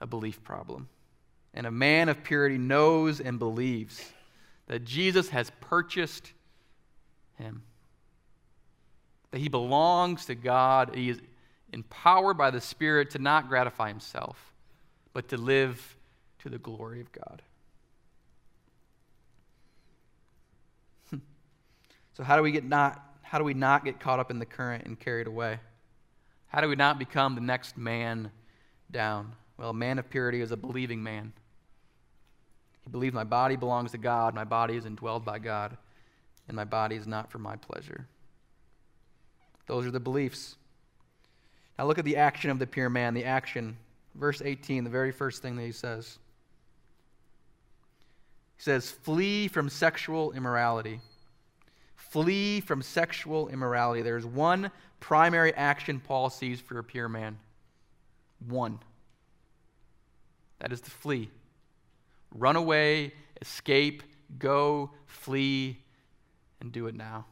a 0.00 0.06
belief 0.06 0.42
problem. 0.42 0.88
And 1.52 1.66
a 1.66 1.70
man 1.70 2.08
of 2.08 2.24
purity 2.24 2.56
knows 2.56 3.20
and 3.20 3.38
believes 3.38 4.02
that 4.68 4.84
Jesus 4.84 5.28
has 5.28 5.50
purchased 5.60 6.32
him, 7.38 7.62
that 9.30 9.38
he 9.38 9.48
belongs 9.48 10.26
to 10.26 10.34
God. 10.34 10.94
He 10.94 11.10
is 11.10 11.20
empowered 11.72 12.36
by 12.38 12.50
the 12.50 12.60
Spirit 12.60 13.10
to 13.10 13.18
not 13.18 13.48
gratify 13.48 13.88
himself, 13.88 14.52
but 15.12 15.28
to 15.28 15.36
live 15.36 15.96
to 16.40 16.48
the 16.48 16.58
glory 16.58 17.00
of 17.00 17.10
God. 17.12 17.42
So 22.16 22.24
how 22.24 22.36
do 22.36 22.42
we 22.42 22.50
get 22.50 22.64
not 22.64 23.02
how 23.20 23.38
do 23.38 23.44
we 23.44 23.54
not 23.54 23.84
get 23.84 23.98
caught 23.98 24.20
up 24.20 24.30
in 24.30 24.38
the 24.38 24.46
current 24.46 24.86
and 24.86 24.98
carried 24.98 25.26
away? 25.26 25.58
How 26.46 26.60
do 26.60 26.68
we 26.68 26.76
not 26.76 26.98
become 26.98 27.34
the 27.34 27.40
next 27.40 27.76
man 27.76 28.30
down? 28.90 29.32
Well, 29.58 29.70
a 29.70 29.74
man 29.74 29.98
of 29.98 30.08
purity 30.08 30.40
is 30.40 30.52
a 30.52 30.56
believing 30.56 31.02
man. 31.02 31.32
He 32.84 32.90
believes 32.90 33.14
my 33.14 33.24
body 33.24 33.56
belongs 33.56 33.90
to 33.92 33.98
God, 33.98 34.34
my 34.34 34.44
body 34.44 34.76
is 34.76 34.84
indwelled 34.84 35.24
by 35.24 35.40
God, 35.40 35.76
and 36.48 36.56
my 36.56 36.64
body 36.64 36.96
is 36.96 37.06
not 37.06 37.30
for 37.30 37.38
my 37.38 37.56
pleasure. 37.56 38.06
Those 39.66 39.86
are 39.86 39.90
the 39.90 40.00
beliefs. 40.00 40.56
Now 41.78 41.86
look 41.86 41.98
at 41.98 42.04
the 42.04 42.16
action 42.16 42.50
of 42.50 42.58
the 42.58 42.66
pure 42.66 42.88
man, 42.88 43.14
the 43.14 43.24
action. 43.24 43.76
Verse 44.14 44.40
18, 44.42 44.84
the 44.84 44.90
very 44.90 45.12
first 45.12 45.42
thing 45.42 45.56
that 45.56 45.64
he 45.64 45.72
says. 45.72 46.18
He 48.56 48.62
says, 48.62 48.90
Flee 48.90 49.48
from 49.48 49.68
sexual 49.68 50.32
immorality. 50.32 51.00
Flee 51.96 52.60
from 52.60 52.80
sexual 52.80 53.48
immorality. 53.48 54.02
There's 54.02 54.24
one 54.24 54.70
primary 55.00 55.52
action 55.54 56.00
Paul 56.00 56.30
sees 56.30 56.60
for 56.60 56.78
a 56.78 56.84
pure 56.84 57.08
man. 57.08 57.38
One. 58.46 58.78
That 60.60 60.72
is 60.72 60.80
to 60.82 60.90
flee. 60.90 61.28
Run 62.34 62.56
away, 62.56 63.12
escape, 63.42 64.02
go, 64.38 64.90
flee, 65.06 65.78
and 66.60 66.72
do 66.72 66.86
it 66.86 66.94
now. 66.94 67.26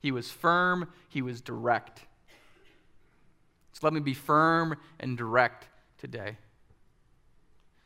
He 0.00 0.10
was 0.10 0.30
firm, 0.30 0.88
he 1.08 1.22
was 1.22 1.40
direct. 1.40 2.00
So 3.72 3.80
let 3.82 3.92
me 3.92 4.00
be 4.00 4.14
firm 4.14 4.76
and 5.00 5.16
direct 5.16 5.66
today. 5.98 6.36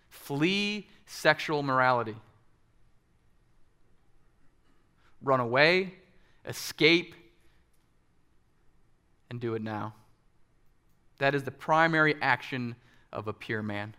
Flee 0.08 0.88
sexual 1.06 1.62
morality. 1.62 2.16
Run 5.22 5.40
away, 5.40 5.94
escape, 6.46 7.14
and 9.30 9.40
do 9.40 9.54
it 9.54 9.62
now. 9.62 9.94
That 11.18 11.34
is 11.34 11.44
the 11.44 11.50
primary 11.50 12.16
action 12.20 12.76
of 13.12 13.28
a 13.28 13.32
pure 13.32 13.62
man. 13.62 13.94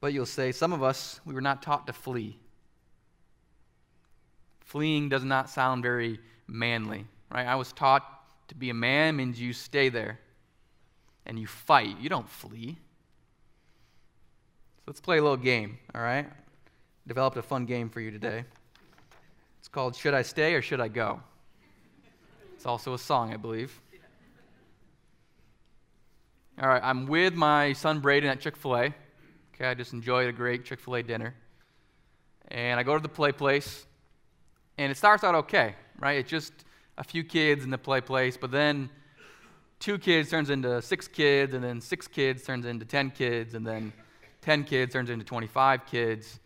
But 0.00 0.12
you'll 0.12 0.26
say, 0.26 0.52
some 0.52 0.72
of 0.72 0.82
us, 0.82 1.20
we 1.24 1.34
were 1.34 1.40
not 1.40 1.62
taught 1.62 1.86
to 1.86 1.92
flee. 1.92 2.38
Fleeing 4.74 5.08
does 5.08 5.22
not 5.22 5.48
sound 5.48 5.84
very 5.84 6.18
manly, 6.48 7.06
right? 7.30 7.46
I 7.46 7.54
was 7.54 7.72
taught 7.72 8.02
to 8.48 8.56
be 8.56 8.70
a 8.70 8.74
man 8.74 9.14
means 9.14 9.40
you 9.40 9.52
stay 9.52 9.88
there 9.88 10.18
and 11.26 11.38
you 11.38 11.46
fight. 11.46 11.96
You 12.00 12.08
don't 12.08 12.28
flee. 12.28 12.76
So 14.74 14.82
let's 14.88 15.00
play 15.00 15.18
a 15.18 15.22
little 15.22 15.36
game, 15.36 15.78
all 15.94 16.02
right? 16.02 16.26
Developed 17.06 17.36
a 17.36 17.42
fun 17.42 17.66
game 17.66 17.88
for 17.88 18.00
you 18.00 18.10
today. 18.10 18.42
It's 19.60 19.68
called 19.68 19.94
Should 19.94 20.12
I 20.12 20.22
Stay 20.22 20.54
or 20.54 20.60
Should 20.60 20.80
I 20.80 20.88
Go? 20.88 21.20
It's 22.56 22.66
also 22.66 22.94
a 22.94 22.98
song, 22.98 23.32
I 23.32 23.36
believe. 23.36 23.80
All 26.60 26.68
right, 26.68 26.82
I'm 26.82 27.06
with 27.06 27.34
my 27.34 27.74
son 27.74 28.00
Braden 28.00 28.28
at 28.28 28.40
Chick 28.40 28.56
fil 28.56 28.74
A. 28.74 28.94
Okay, 29.54 29.66
I 29.66 29.74
just 29.74 29.92
enjoyed 29.92 30.28
a 30.28 30.32
great 30.32 30.64
Chick 30.64 30.80
fil 30.80 30.96
A 30.96 31.02
dinner. 31.04 31.32
And 32.48 32.80
I 32.80 32.82
go 32.82 32.96
to 32.96 33.00
the 33.00 33.08
play 33.08 33.30
place, 33.30 33.86
and 34.78 34.90
it 34.90 34.96
starts 34.96 35.24
out 35.24 35.34
okay, 35.34 35.74
right? 35.98 36.18
It's 36.18 36.30
just 36.30 36.52
a 36.98 37.04
few 37.04 37.24
kids 37.24 37.64
in 37.64 37.70
the 37.70 37.78
play 37.78 38.00
place, 38.00 38.36
but 38.36 38.50
then 38.50 38.90
two 39.78 39.98
kids 39.98 40.30
turns 40.30 40.50
into 40.50 40.80
six 40.82 41.08
kids, 41.08 41.54
and 41.54 41.62
then 41.62 41.80
six 41.80 42.06
kids 42.06 42.42
turns 42.42 42.66
into 42.66 42.84
10 42.84 43.10
kids, 43.10 43.54
and 43.54 43.66
then 43.66 43.92
10 44.42 44.64
kids 44.64 44.92
turns 44.92 45.10
into 45.10 45.24
25 45.24 45.86
kids. 45.86 46.40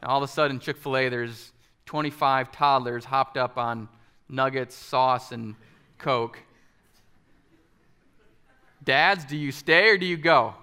And 0.00 0.10
all 0.10 0.22
of 0.22 0.28
a 0.28 0.32
sudden, 0.32 0.58
Chick 0.60 0.76
fil 0.76 0.96
A, 0.96 1.08
there's 1.08 1.52
25 1.86 2.52
toddlers 2.52 3.04
hopped 3.04 3.36
up 3.36 3.58
on 3.58 3.88
nuggets, 4.28 4.74
sauce, 4.74 5.32
and 5.32 5.54
Coke. 5.98 6.38
Dads, 8.82 9.24
do 9.24 9.36
you 9.36 9.52
stay 9.52 9.88
or 9.88 9.98
do 9.98 10.06
you 10.06 10.16
go? 10.16 10.54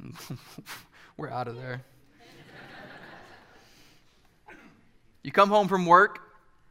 We're 1.16 1.30
out 1.30 1.48
of 1.48 1.56
there. 1.56 1.82
You 5.22 5.32
come 5.32 5.48
home 5.48 5.68
from 5.68 5.86
work, 5.86 6.20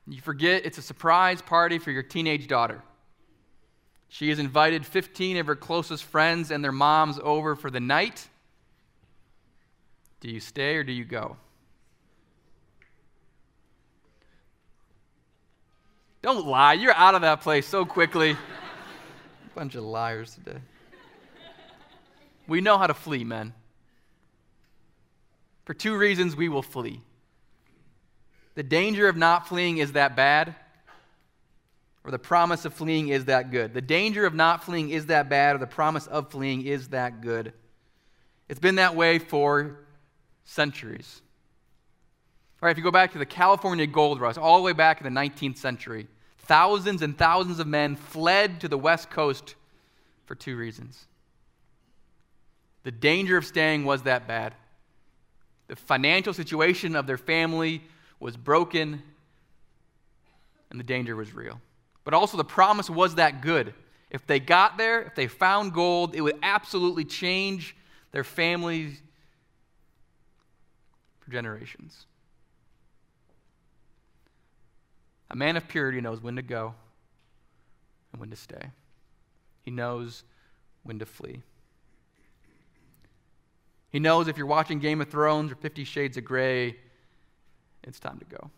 you 0.08 0.22
forget 0.22 0.66
it's 0.66 0.78
a 0.78 0.82
surprise 0.82 1.42
party 1.42 1.78
for 1.78 1.92
your 1.92 2.04
teenage 2.04 2.48
daughter. 2.48 2.82
She 4.10 4.30
has 4.30 4.40
invited 4.40 4.86
15 4.86 5.38
of 5.38 5.48
her 5.48 5.56
closest 5.56 6.04
friends 6.04 6.52
and 6.52 6.64
their 6.64 6.74
moms 6.74 7.18
over 7.24 7.56
for 7.56 7.72
the 7.72 7.80
night. 7.80 8.28
Do 10.20 10.30
you 10.30 10.42
stay 10.42 10.76
or 10.76 10.84
do 10.84 10.92
you 10.92 11.06
go? 11.06 11.38
Don't 16.22 16.46
lie. 16.46 16.74
You're 16.74 16.94
out 16.94 17.16
of 17.16 17.22
that 17.22 17.42
place 17.42 17.66
so 17.66 17.86
quickly. 17.86 18.36
Bunch 19.56 19.76
of 19.76 19.84
liars 19.84 20.36
today. 20.36 20.60
We 22.48 22.62
know 22.62 22.78
how 22.78 22.88
to 22.88 22.94
flee, 22.94 23.24
men. 23.24 23.54
For 25.66 25.74
two 25.74 25.96
reasons, 25.96 26.36
we 26.36 26.50
will 26.50 26.62
flee. 26.62 27.02
The 28.56 28.64
danger 28.64 29.08
of 29.08 29.16
not 29.16 29.48
fleeing 29.48 29.78
is 29.78 29.94
that 29.94 30.16
bad, 30.16 30.56
or 32.04 32.12
the 32.12 32.20
promise 32.20 32.66
of 32.66 32.74
fleeing 32.74 33.10
is 33.10 33.26
that 33.26 33.52
good. 33.52 33.74
The 33.74 33.82
danger 33.82 34.26
of 34.26 34.34
not 34.34 34.64
fleeing 34.64 34.90
is 34.90 35.06
that 35.08 35.30
bad, 35.30 35.56
or 35.56 35.60
the 35.60 35.68
promise 35.68 36.08
of 36.08 36.32
fleeing 36.32 36.66
is 36.66 36.90
that 36.90 37.22
good. 37.22 37.54
It's 38.50 38.60
been 38.60 38.76
that 38.76 38.96
way 38.96 39.20
for 39.20 39.78
centuries. 40.44 41.22
All 42.62 42.68
right, 42.68 42.72
if 42.72 42.78
you 42.78 42.84
go 42.84 42.92
back 42.92 43.14
to 43.14 43.18
the 43.18 43.26
California 43.26 43.88
gold 43.88 44.20
rush, 44.20 44.38
all 44.38 44.58
the 44.58 44.64
way 44.64 44.74
back 44.74 45.02
in 45.02 45.12
the 45.12 45.20
19th 45.20 45.58
century, 45.58 46.08
thousands 46.40 47.02
and 47.02 47.18
thousands 47.18 47.60
of 47.60 47.68
men 47.68 47.96
fled 47.96 48.60
to 48.62 48.68
the 48.68 48.78
West 48.78 49.10
Coast 49.10 49.56
for 50.26 50.36
two 50.36 50.58
reasons. 50.58 51.08
The 52.84 52.92
danger 52.92 53.38
of 53.38 53.46
staying 53.46 53.86
was 53.86 54.04
that 54.04 54.28
bad. 54.28 54.54
The 55.68 55.76
financial 55.76 56.34
situation 56.34 56.96
of 56.96 57.08
their 57.08 57.18
family 57.18 57.82
was 58.22 58.38
broken, 58.38 59.02
and 60.70 60.80
the 60.80 60.84
danger 60.84 61.16
was 61.16 61.34
real. 61.34 61.60
But 62.04 62.14
also, 62.14 62.38
the 62.38 62.46
promise 62.46 62.90
was 62.90 63.16
that 63.16 63.42
good. 63.42 63.74
If 64.10 64.28
they 64.28 64.40
got 64.40 64.78
there, 64.78 65.02
if 65.02 65.16
they 65.16 65.28
found 65.28 65.74
gold, 65.74 66.16
it 66.16 66.22
would 66.22 66.38
absolutely 66.44 67.04
change 67.04 67.76
their 68.12 68.24
families 68.24 69.02
for 71.20 71.32
generations. 71.32 72.06
A 75.30 75.36
man 75.36 75.58
of 75.58 75.68
purity 75.68 76.00
knows 76.02 76.22
when 76.22 76.36
to 76.36 76.42
go 76.42 76.76
and 78.12 78.20
when 78.20 78.30
to 78.30 78.36
stay, 78.36 78.70
he 79.64 79.72
knows 79.72 80.24
when 80.84 81.00
to 81.00 81.06
flee. 81.06 81.42
He 83.90 84.00
knows 84.00 84.28
if 84.28 84.38
you're 84.38 84.46
watching 84.46 84.80
Game 84.80 85.02
of 85.02 85.10
Thrones 85.10 85.52
or 85.52 85.56
Fifty 85.56 85.86
Shades 85.86 86.18
of 86.18 86.26
Grey, 86.26 86.76
it's 87.84 88.00
time 88.00 88.20
to 88.20 88.26
go. 88.26 88.50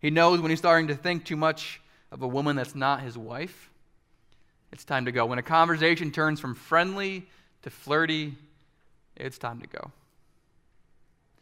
He 0.00 0.10
knows 0.10 0.40
when 0.40 0.50
he's 0.50 0.58
starting 0.58 0.88
to 0.88 0.94
think 0.94 1.24
too 1.24 1.36
much 1.36 1.80
of 2.10 2.22
a 2.22 2.28
woman 2.28 2.56
that's 2.56 2.74
not 2.74 3.02
his 3.02 3.16
wife, 3.18 3.70
it's 4.72 4.84
time 4.84 5.04
to 5.04 5.12
go. 5.12 5.26
When 5.26 5.38
a 5.38 5.42
conversation 5.42 6.10
turns 6.10 6.40
from 6.40 6.54
friendly 6.54 7.26
to 7.62 7.70
flirty, 7.70 8.34
it's 9.16 9.38
time 9.38 9.60
to 9.60 9.66
go. 9.66 9.90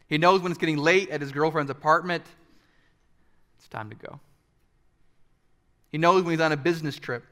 He 0.07 0.17
knows 0.17 0.41
when 0.41 0.51
it's 0.51 0.59
getting 0.59 0.77
late 0.77 1.09
at 1.09 1.21
his 1.21 1.31
girlfriend's 1.31 1.69
apartment, 1.69 2.23
it's 3.57 3.67
time 3.67 3.89
to 3.91 3.95
go. 3.95 4.19
He 5.91 5.97
knows 5.97 6.23
when 6.23 6.31
he's 6.31 6.41
on 6.41 6.51
a 6.51 6.57
business 6.57 6.97
trip 6.97 7.23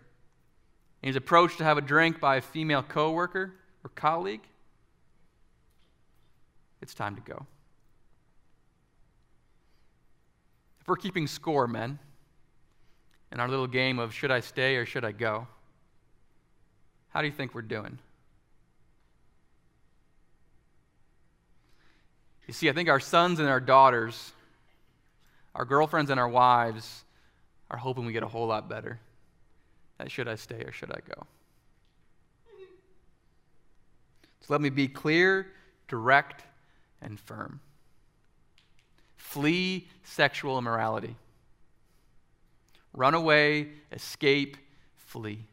and 1.01 1.09
he's 1.09 1.15
approached 1.15 1.57
to 1.57 1.63
have 1.63 1.77
a 1.77 1.81
drink 1.81 2.19
by 2.19 2.37
a 2.37 2.41
female 2.41 2.83
coworker 2.83 3.53
or 3.83 3.89
colleague, 3.95 4.41
it's 6.81 6.93
time 6.93 7.15
to 7.15 7.21
go. 7.21 7.45
If 10.87 10.89
we're 10.91 10.95
keeping 10.95 11.27
score, 11.27 11.67
men, 11.67 11.99
in 13.33 13.41
our 13.41 13.49
little 13.49 13.67
game 13.67 13.99
of 13.99 14.13
should 14.13 14.31
I 14.31 14.39
stay 14.39 14.77
or 14.77 14.85
should 14.85 15.03
I 15.03 15.11
go, 15.11 15.45
how 17.09 17.19
do 17.19 17.27
you 17.27 17.33
think 17.33 17.53
we're 17.53 17.61
doing? 17.61 17.99
You 22.47 22.53
see, 22.53 22.69
I 22.69 22.71
think 22.71 22.87
our 22.87 23.01
sons 23.01 23.41
and 23.41 23.49
our 23.49 23.59
daughters, 23.59 24.31
our 25.55 25.65
girlfriends 25.65 26.09
and 26.09 26.21
our 26.21 26.29
wives, 26.29 27.03
are 27.69 27.77
hoping 27.77 28.05
we 28.05 28.13
get 28.13 28.23
a 28.23 28.29
whole 28.29 28.47
lot 28.47 28.69
better. 28.69 28.97
That 29.97 30.09
should 30.09 30.29
I 30.29 30.35
stay 30.35 30.61
or 30.63 30.71
should 30.71 30.91
I 30.91 31.01
go? 31.05 31.27
So 34.39 34.53
let 34.53 34.61
me 34.61 34.69
be 34.69 34.87
clear, 34.87 35.47
direct, 35.89 36.45
and 37.01 37.19
firm. 37.19 37.59
Flee 39.27 39.89
sexual 40.03 40.57
immorality. 40.57 41.17
Run 42.93 43.13
away, 43.13 43.67
escape, 43.91 44.55
flee. 44.95 45.43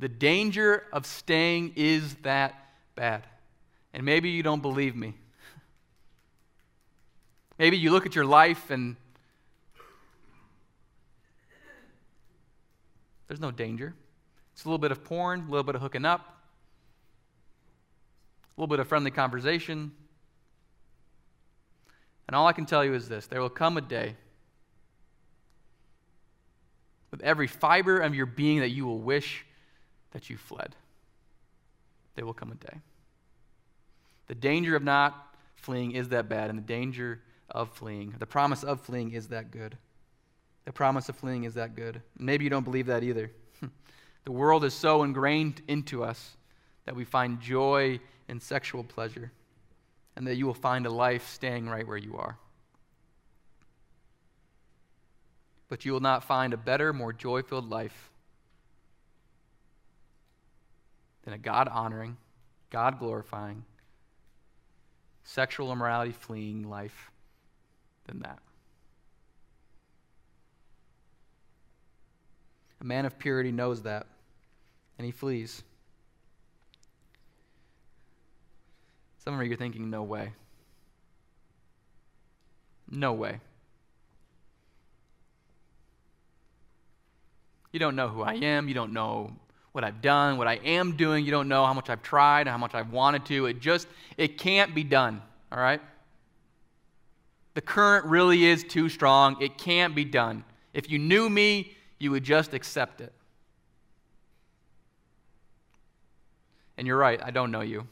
The 0.00 0.08
danger 0.08 0.82
of 0.92 1.06
staying 1.06 1.74
is 1.76 2.16
that 2.22 2.54
bad. 2.96 3.22
And 3.94 4.04
maybe 4.04 4.30
you 4.30 4.42
don't 4.42 4.60
believe 4.60 4.96
me. 4.96 5.14
Maybe 7.58 7.78
you 7.78 7.92
look 7.92 8.04
at 8.04 8.16
your 8.16 8.26
life 8.26 8.68
and 8.70 8.96
there's 13.28 13.40
no 13.40 13.52
danger. 13.52 13.94
It's 14.52 14.64
a 14.64 14.68
little 14.68 14.78
bit 14.78 14.90
of 14.90 15.04
porn, 15.04 15.42
a 15.46 15.50
little 15.50 15.62
bit 15.62 15.76
of 15.76 15.80
hooking 15.82 16.04
up, 16.04 16.20
a 18.56 18.60
little 18.60 18.68
bit 18.68 18.80
of 18.80 18.88
friendly 18.88 19.12
conversation, 19.12 19.92
and 22.28 22.36
all 22.36 22.46
I 22.46 22.52
can 22.52 22.66
tell 22.66 22.84
you 22.84 22.94
is 22.94 23.08
this 23.08 23.26
there 23.26 23.40
will 23.40 23.48
come 23.48 23.76
a 23.76 23.80
day 23.80 24.14
with 27.10 27.22
every 27.22 27.46
fiber 27.46 27.98
of 27.98 28.14
your 28.14 28.26
being 28.26 28.60
that 28.60 28.68
you 28.68 28.86
will 28.86 28.98
wish 28.98 29.44
that 30.12 30.30
you 30.30 30.36
fled. 30.36 30.76
There 32.14 32.26
will 32.26 32.34
come 32.34 32.52
a 32.52 32.54
day. 32.54 32.80
The 34.26 34.34
danger 34.34 34.76
of 34.76 34.82
not 34.82 35.34
fleeing 35.56 35.92
is 35.92 36.10
that 36.10 36.28
bad, 36.28 36.50
and 36.50 36.58
the 36.58 36.62
danger 36.62 37.20
of 37.50 37.70
fleeing. 37.70 38.14
The 38.18 38.26
promise 38.26 38.62
of 38.62 38.80
fleeing 38.80 39.12
is 39.12 39.28
that 39.28 39.50
good. 39.50 39.76
The 40.66 40.72
promise 40.72 41.08
of 41.08 41.16
fleeing 41.16 41.44
is 41.44 41.54
that 41.54 41.74
good. 41.74 42.02
Maybe 42.18 42.44
you 42.44 42.50
don't 42.50 42.64
believe 42.64 42.86
that 42.86 43.02
either. 43.02 43.32
the 44.24 44.32
world 44.32 44.64
is 44.64 44.74
so 44.74 45.02
ingrained 45.02 45.62
into 45.66 46.04
us 46.04 46.36
that 46.84 46.94
we 46.94 47.04
find 47.04 47.40
joy 47.40 48.00
in 48.28 48.40
sexual 48.40 48.84
pleasure, 48.84 49.32
and 50.18 50.26
that 50.26 50.34
you 50.34 50.46
will 50.46 50.52
find 50.52 50.84
a 50.84 50.90
life 50.90 51.28
staying 51.28 51.68
right 51.68 51.86
where 51.86 51.96
you 51.96 52.16
are. 52.16 52.36
But 55.68 55.84
you 55.84 55.92
will 55.92 56.00
not 56.00 56.24
find 56.24 56.52
a 56.52 56.56
better, 56.56 56.92
more 56.92 57.12
joy 57.12 57.42
filled 57.42 57.70
life 57.70 58.10
than 61.22 61.34
a 61.34 61.38
God 61.38 61.68
honoring, 61.68 62.16
God 62.68 62.98
glorifying, 62.98 63.64
sexual 65.22 65.70
immorality 65.70 66.10
fleeing 66.10 66.68
life 66.68 67.12
than 68.06 68.18
that. 68.18 68.40
A 72.80 72.84
man 72.84 73.06
of 73.06 73.20
purity 73.20 73.52
knows 73.52 73.82
that, 73.82 74.08
and 74.98 75.04
he 75.04 75.12
flees. 75.12 75.62
Some 79.28 79.38
of 79.38 79.46
you 79.46 79.52
are 79.52 79.56
thinking, 79.56 79.90
no 79.90 80.04
way. 80.04 80.32
No 82.90 83.12
way. 83.12 83.40
You 87.70 87.78
don't 87.78 87.94
know 87.94 88.08
who 88.08 88.22
I 88.22 88.36
am. 88.36 88.68
You 88.68 88.72
don't 88.72 88.94
know 88.94 89.36
what 89.72 89.84
I've 89.84 90.00
done, 90.00 90.38
what 90.38 90.48
I 90.48 90.54
am 90.54 90.96
doing. 90.96 91.26
You 91.26 91.30
don't 91.30 91.46
know 91.46 91.66
how 91.66 91.74
much 91.74 91.90
I've 91.90 92.02
tried, 92.02 92.46
how 92.46 92.56
much 92.56 92.74
I've 92.74 92.90
wanted 92.90 93.26
to. 93.26 93.44
It 93.44 93.60
just, 93.60 93.86
it 94.16 94.38
can't 94.38 94.74
be 94.74 94.82
done, 94.82 95.20
all 95.52 95.58
right? 95.58 95.82
The 97.52 97.60
current 97.60 98.06
really 98.06 98.46
is 98.46 98.64
too 98.64 98.88
strong. 98.88 99.36
It 99.42 99.58
can't 99.58 99.94
be 99.94 100.06
done. 100.06 100.42
If 100.72 100.90
you 100.90 100.98
knew 100.98 101.28
me, 101.28 101.76
you 101.98 102.12
would 102.12 102.24
just 102.24 102.54
accept 102.54 103.02
it. 103.02 103.12
And 106.78 106.86
you're 106.86 106.96
right, 106.96 107.20
I 107.22 107.30
don't 107.30 107.50
know 107.50 107.60
you. 107.60 107.86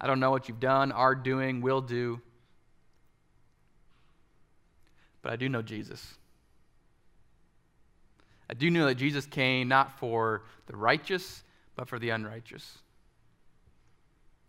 I 0.00 0.06
don't 0.06 0.20
know 0.20 0.30
what 0.30 0.48
you've 0.48 0.60
done, 0.60 0.92
are 0.92 1.14
doing, 1.14 1.60
will 1.60 1.80
do. 1.80 2.20
But 5.22 5.32
I 5.32 5.36
do 5.36 5.48
know 5.48 5.62
Jesus. 5.62 6.14
I 8.48 8.54
do 8.54 8.70
know 8.70 8.86
that 8.86 8.94
Jesus 8.94 9.26
came 9.26 9.68
not 9.68 9.98
for 9.98 10.42
the 10.66 10.76
righteous, 10.76 11.42
but 11.76 11.88
for 11.88 11.98
the 11.98 12.10
unrighteous. 12.10 12.78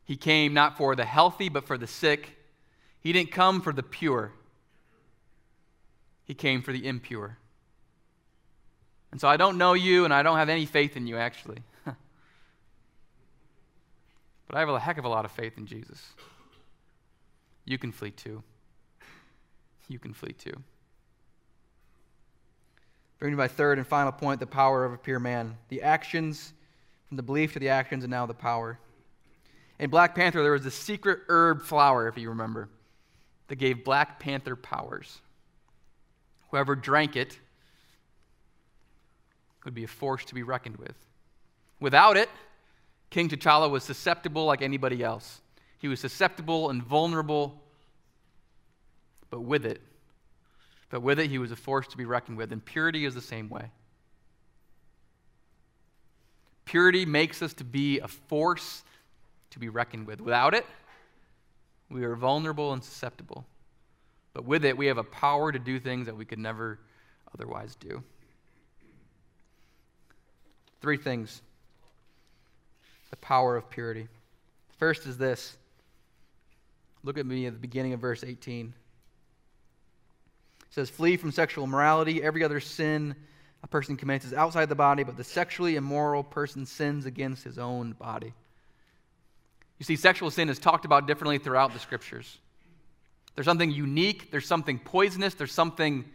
He 0.06 0.16
came 0.16 0.54
not 0.54 0.78
for 0.78 0.96
the 0.96 1.06
healthy, 1.06 1.50
but 1.50 1.66
for 1.66 1.78
the 1.78 1.88
sick. 1.88 2.38
He 3.02 3.12
didn't 3.12 3.32
come 3.32 3.62
for 3.62 3.74
the 3.74 3.84
pure, 3.84 4.32
He 6.26 6.34
came 6.34 6.62
for 6.62 6.72
the 6.72 6.88
impure. 6.88 7.38
And 9.12 9.20
so 9.20 9.28
I 9.28 9.38
don't 9.38 9.58
know 9.58 9.74
you, 9.74 10.06
and 10.06 10.14
I 10.14 10.22
don't 10.22 10.38
have 10.38 10.50
any 10.50 10.66
faith 10.66 10.96
in 10.96 11.08
you, 11.08 11.18
actually. 11.18 11.58
But 14.50 14.58
I 14.58 14.62
have 14.62 14.70
a 14.70 14.80
heck 14.80 14.98
of 14.98 15.06
a 15.06 15.10
lot 15.10 15.26
of 15.26 15.32
faith 15.32 15.58
in 15.58 15.68
Jesus. 15.68 16.14
You 17.66 17.78
can 17.78 17.92
flee 17.92 18.10
too. 18.10 18.42
You 19.88 20.00
can 20.00 20.12
flee 20.12 20.34
too. 20.34 20.56
Bringing 23.20 23.38
me 23.38 23.44
my 23.44 23.48
third 23.48 23.78
and 23.78 23.86
final 23.86 24.12
point 24.12 24.40
the 24.40 24.48
power 24.48 24.86
of 24.86 24.94
a 24.94 24.98
pure 24.98 25.20
man. 25.20 25.56
The 25.70 25.84
actions, 25.84 26.54
from 27.08 27.18
the 27.18 27.24
belief 27.24 27.54
to 27.54 27.60
the 27.60 27.70
actions, 27.70 28.04
and 28.04 28.10
now 28.10 28.26
the 28.26 28.34
power. 28.34 28.80
In 29.78 29.92
Black 29.92 30.16
Panther, 30.16 30.42
there 30.42 30.54
was 30.54 30.66
a 30.66 30.72
secret 30.72 31.20
herb 31.28 31.62
flower, 31.62 32.08
if 32.08 32.18
you 32.18 32.30
remember, 32.30 32.70
that 33.50 33.58
gave 33.58 33.84
Black 33.84 34.20
Panther 34.20 34.56
powers. 34.56 35.22
Whoever 36.50 36.76
drank 36.76 37.16
it 37.16 37.38
would 39.64 39.76
be 39.76 39.84
a 39.84 39.88
force 39.88 40.26
to 40.26 40.34
be 40.34 40.42
reckoned 40.42 40.78
with. 40.78 40.96
Without 41.80 42.18
it, 42.18 42.30
King 43.10 43.30
T'Challa 43.30 43.70
was 43.70 43.84
susceptible 43.84 44.46
like 44.46 44.62
anybody 44.62 45.04
else. 45.04 45.42
He 45.80 45.88
was 45.88 46.00
susceptible 46.00 46.70
and 46.70 46.84
vulnerable, 46.84 47.62
but 49.30 49.42
with 49.42 49.66
it, 49.66 49.82
but 50.90 51.02
with 51.02 51.20
it, 51.20 51.30
he 51.30 51.38
was 51.38 51.52
a 51.52 51.56
force 51.56 51.88
to 51.88 51.98
be 51.98 52.06
reckoned 52.06 52.38
with. 52.38 52.52
And 52.52 52.64
purity 52.64 53.06
is 53.06 53.16
the 53.16 53.22
same 53.22 53.50
way. 53.50 53.72
Purity 56.66 57.06
makes 57.06 57.42
us 57.42 57.54
to 57.56 57.64
be 57.64 58.00
a 58.00 58.08
force 58.08 58.84
to 59.52 59.60
be 59.60 59.70
reckoned 59.70 60.06
with. 60.06 60.22
Without 60.22 60.54
it, 60.54 60.66
we 61.90 62.04
are 62.04 62.16
vulnerable 62.16 62.74
and 62.74 62.84
susceptible. 62.84 63.46
But 64.34 64.46
with 64.46 64.66
it, 64.66 64.78
we 64.78 64.88
have 64.88 64.98
a 64.98 65.04
power 65.04 65.52
to 65.52 65.58
do 65.58 65.80
things 65.80 66.06
that 66.06 66.16
we 66.16 66.26
could 66.26 66.38
never 66.38 66.80
otherwise 67.34 67.76
do. 67.76 68.04
Three 70.82 70.98
things 70.98 71.42
the 73.10 73.18
power 73.18 73.56
of 73.56 73.70
purity. 73.70 74.08
First 74.78 75.06
is 75.06 75.18
this. 75.18 75.58
Look 77.04 77.18
at 77.18 77.26
me 77.26 77.46
at 77.46 77.54
the 77.54 77.60
beginning 77.60 77.94
of 77.94 78.00
verse 78.00 78.24
18. 78.24 78.74
It 80.62 80.74
says, 80.74 80.90
Flee 80.90 81.18
from 81.18 81.32
sexual 81.32 81.64
immorality. 81.64 82.22
Every 82.22 82.44
other 82.44 82.60
sin 82.60 83.16
a 83.64 83.68
person 83.68 83.98
commits 83.98 84.26
is 84.26 84.34
outside 84.34 84.70
the 84.70 84.76
body, 84.76 85.04
but 85.04 85.18
the 85.18 85.24
sexually 85.24 85.76
immoral 85.76 86.24
person 86.24 86.66
sins 86.66 87.06
against 87.06 87.44
his 87.44 87.58
own 87.58 87.94
body. 87.94 88.34
You 89.80 89.86
see, 89.86 89.96
sexual 89.96 90.32
sin 90.32 90.50
is 90.50 90.60
talked 90.60 90.86
about 90.86 91.08
differently 91.08 91.38
throughout 91.38 91.74
the 91.74 91.80
scriptures. 91.80 92.38
There's 93.36 93.46
something 93.46 93.72
unique, 93.72 94.32
there's 94.32 94.48
something 94.48 94.80
poisonous, 94.80 95.34
there's 95.34 95.54
something 95.54 96.06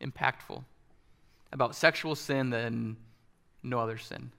impactful 0.00 0.62
about 1.52 1.74
sexual 1.74 2.14
sin 2.14 2.50
than 2.50 2.96
no 3.62 3.78
other 3.78 3.98
sin. 3.98 4.30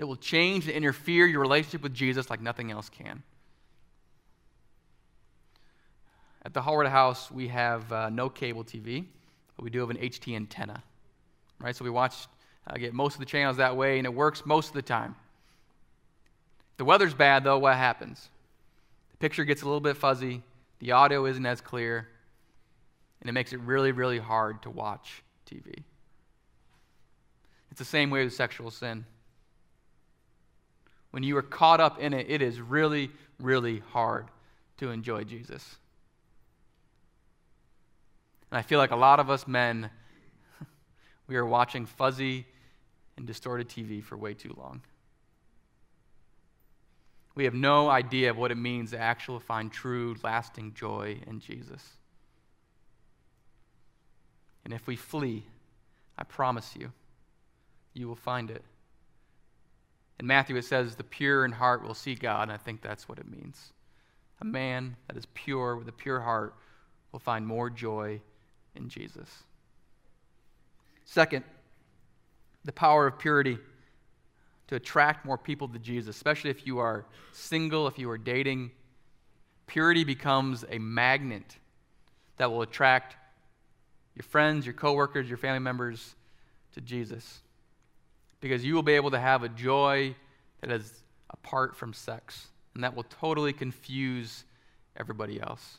It 0.00 0.04
will 0.04 0.16
change 0.16 0.66
and 0.66 0.74
interfere 0.74 1.26
your 1.26 1.40
relationship 1.40 1.82
with 1.82 1.92
Jesus 1.92 2.30
like 2.30 2.40
nothing 2.40 2.70
else 2.70 2.88
can. 2.88 3.22
At 6.42 6.54
the 6.54 6.62
Howard 6.62 6.86
House, 6.86 7.30
we 7.30 7.48
have 7.48 7.92
uh, 7.92 8.08
no 8.08 8.30
cable 8.30 8.64
TV, 8.64 9.04
but 9.56 9.62
we 9.62 9.68
do 9.68 9.80
have 9.80 9.90
an 9.90 9.98
HD 9.98 10.36
antenna, 10.36 10.82
right? 11.58 11.76
So 11.76 11.84
we 11.84 11.90
watch, 11.90 12.14
uh, 12.66 12.78
get 12.78 12.94
most 12.94 13.12
of 13.12 13.20
the 13.20 13.26
channels 13.26 13.58
that 13.58 13.76
way, 13.76 13.98
and 13.98 14.06
it 14.06 14.14
works 14.14 14.46
most 14.46 14.68
of 14.68 14.72
the 14.72 14.80
time. 14.80 15.14
If 16.70 16.78
the 16.78 16.86
weather's 16.86 17.12
bad, 17.12 17.44
though, 17.44 17.58
what 17.58 17.76
happens? 17.76 18.30
The 19.10 19.18
picture 19.18 19.44
gets 19.44 19.60
a 19.60 19.66
little 19.66 19.80
bit 19.80 19.98
fuzzy, 19.98 20.42
the 20.78 20.92
audio 20.92 21.26
isn't 21.26 21.44
as 21.44 21.60
clear, 21.60 22.08
and 23.20 23.28
it 23.28 23.32
makes 23.32 23.52
it 23.52 23.60
really, 23.60 23.92
really 23.92 24.18
hard 24.18 24.62
to 24.62 24.70
watch 24.70 25.22
TV. 25.46 25.82
It's 27.70 27.78
the 27.78 27.84
same 27.84 28.08
way 28.08 28.24
with 28.24 28.32
sexual 28.32 28.70
sin. 28.70 29.04
When 31.10 31.22
you 31.22 31.36
are 31.36 31.42
caught 31.42 31.80
up 31.80 31.98
in 31.98 32.12
it, 32.12 32.26
it 32.28 32.42
is 32.42 32.60
really, 32.60 33.10
really 33.38 33.82
hard 33.90 34.28
to 34.78 34.90
enjoy 34.90 35.24
Jesus. 35.24 35.76
And 38.50 38.58
I 38.58 38.62
feel 38.62 38.78
like 38.78 38.90
a 38.90 38.96
lot 38.96 39.20
of 39.20 39.30
us 39.30 39.46
men, 39.46 39.90
we 41.26 41.36
are 41.36 41.46
watching 41.46 41.86
fuzzy 41.86 42.46
and 43.16 43.26
distorted 43.26 43.68
TV 43.68 44.02
for 44.02 44.16
way 44.16 44.34
too 44.34 44.54
long. 44.56 44.82
We 47.34 47.44
have 47.44 47.54
no 47.54 47.88
idea 47.88 48.30
of 48.30 48.36
what 48.36 48.50
it 48.50 48.56
means 48.56 48.90
to 48.90 48.98
actually 48.98 49.40
find 49.40 49.70
true, 49.70 50.16
lasting 50.22 50.74
joy 50.74 51.20
in 51.26 51.40
Jesus. 51.40 51.82
And 54.64 54.74
if 54.74 54.86
we 54.86 54.96
flee, 54.96 55.44
I 56.18 56.24
promise 56.24 56.74
you, 56.76 56.92
you 57.94 58.08
will 58.08 58.16
find 58.16 58.50
it. 58.50 58.64
In 60.20 60.26
Matthew, 60.26 60.54
it 60.56 60.66
says, 60.66 60.94
The 60.94 61.02
pure 61.02 61.46
in 61.46 61.52
heart 61.52 61.82
will 61.82 61.94
see 61.94 62.14
God, 62.14 62.42
and 62.42 62.52
I 62.52 62.58
think 62.58 62.82
that's 62.82 63.08
what 63.08 63.18
it 63.18 63.26
means. 63.26 63.72
A 64.42 64.44
man 64.44 64.96
that 65.08 65.16
is 65.16 65.26
pure 65.32 65.76
with 65.76 65.88
a 65.88 65.92
pure 65.92 66.20
heart 66.20 66.54
will 67.10 67.20
find 67.20 67.46
more 67.46 67.70
joy 67.70 68.20
in 68.74 68.90
Jesus. 68.90 69.28
Second, 71.06 71.42
the 72.66 72.72
power 72.72 73.06
of 73.06 73.18
purity 73.18 73.58
to 74.68 74.76
attract 74.76 75.24
more 75.24 75.38
people 75.38 75.66
to 75.68 75.78
Jesus, 75.78 76.14
especially 76.16 76.50
if 76.50 76.66
you 76.66 76.78
are 76.78 77.06
single, 77.32 77.86
if 77.86 77.98
you 77.98 78.08
are 78.10 78.18
dating. 78.18 78.72
Purity 79.66 80.04
becomes 80.04 80.66
a 80.68 80.78
magnet 80.78 81.56
that 82.36 82.50
will 82.52 82.60
attract 82.60 83.16
your 84.14 84.24
friends, 84.24 84.66
your 84.66 84.74
coworkers, 84.74 85.30
your 85.30 85.38
family 85.38 85.60
members 85.60 86.14
to 86.74 86.82
Jesus. 86.82 87.40
Because 88.40 88.64
you 88.64 88.74
will 88.74 88.82
be 88.82 88.94
able 88.94 89.10
to 89.10 89.20
have 89.20 89.42
a 89.42 89.48
joy 89.48 90.14
that 90.60 90.70
is 90.70 91.02
apart 91.30 91.76
from 91.76 91.92
sex, 91.92 92.48
and 92.74 92.84
that 92.84 92.94
will 92.94 93.04
totally 93.04 93.52
confuse 93.52 94.44
everybody 94.96 95.40
else. 95.40 95.78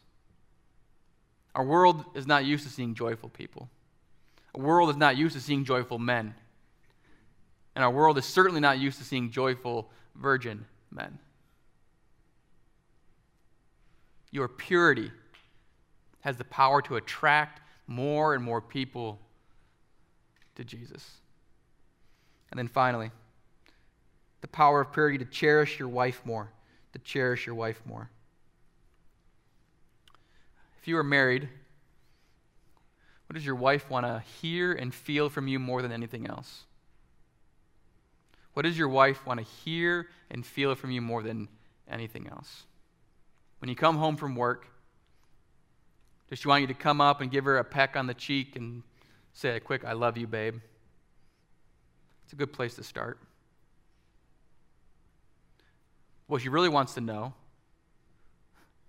Our 1.55 1.65
world 1.65 2.05
is 2.15 2.27
not 2.27 2.45
used 2.45 2.63
to 2.63 2.69
seeing 2.69 2.95
joyful 2.95 3.29
people. 3.29 3.69
Our 4.55 4.63
world 4.63 4.89
is 4.89 4.97
not 4.97 5.17
used 5.17 5.35
to 5.35 5.41
seeing 5.41 5.65
joyful 5.65 5.99
men. 5.99 6.33
And 7.75 7.83
our 7.83 7.91
world 7.91 8.17
is 8.17 8.25
certainly 8.25 8.61
not 8.61 8.79
used 8.79 8.97
to 8.99 9.03
seeing 9.03 9.31
joyful 9.31 9.89
virgin 10.15 10.65
men. 10.91 11.19
Your 14.31 14.47
purity 14.47 15.11
has 16.21 16.37
the 16.37 16.45
power 16.45 16.81
to 16.83 16.95
attract 16.95 17.61
more 17.87 18.33
and 18.33 18.43
more 18.43 18.61
people 18.61 19.19
to 20.55 20.63
Jesus. 20.63 21.17
And 22.51 22.59
then 22.59 22.67
finally, 22.67 23.11
the 24.41 24.47
power 24.47 24.81
of 24.81 24.91
purity 24.91 25.17
to 25.17 25.25
cherish 25.25 25.79
your 25.79 25.87
wife 25.87 26.21
more, 26.25 26.51
to 26.93 26.99
cherish 26.99 27.45
your 27.45 27.55
wife 27.55 27.81
more. 27.85 28.09
If 30.81 30.87
you 30.87 30.97
are 30.97 31.03
married, 31.03 31.47
what 33.27 33.35
does 33.35 33.45
your 33.45 33.55
wife 33.55 33.89
want 33.89 34.05
to 34.05 34.23
hear 34.41 34.73
and 34.73 34.93
feel 34.93 35.29
from 35.29 35.47
you 35.47 35.59
more 35.59 35.81
than 35.81 35.91
anything 35.91 36.27
else? 36.27 36.63
What 38.53 38.63
does 38.63 38.77
your 38.77 38.89
wife 38.89 39.25
want 39.25 39.39
to 39.39 39.45
hear 39.45 40.09
and 40.29 40.45
feel 40.45 40.75
from 40.75 40.91
you 40.91 41.01
more 41.01 41.23
than 41.23 41.47
anything 41.89 42.27
else? 42.27 42.63
When 43.59 43.69
you 43.69 43.75
come 43.75 43.95
home 43.95 44.17
from 44.17 44.35
work, 44.35 44.67
does 46.29 46.39
she 46.39 46.47
want 46.47 46.61
you 46.61 46.67
to 46.67 46.73
come 46.73 46.99
up 46.99 47.21
and 47.21 47.31
give 47.31 47.45
her 47.45 47.57
a 47.57 47.63
peck 47.63 47.95
on 47.95 48.07
the 48.07 48.13
cheek 48.13 48.55
and 48.55 48.83
say 49.33 49.55
a 49.55 49.59
quick, 49.59 49.85
I 49.85 49.93
love 49.93 50.17
you, 50.17 50.27
babe? 50.27 50.55
It's 52.31 52.33
a 52.33 52.37
good 52.37 52.53
place 52.53 52.75
to 52.75 52.83
start. 52.85 53.19
What 56.27 56.41
she 56.41 56.47
really 56.47 56.69
wants 56.69 56.93
to 56.93 57.01
know 57.01 57.33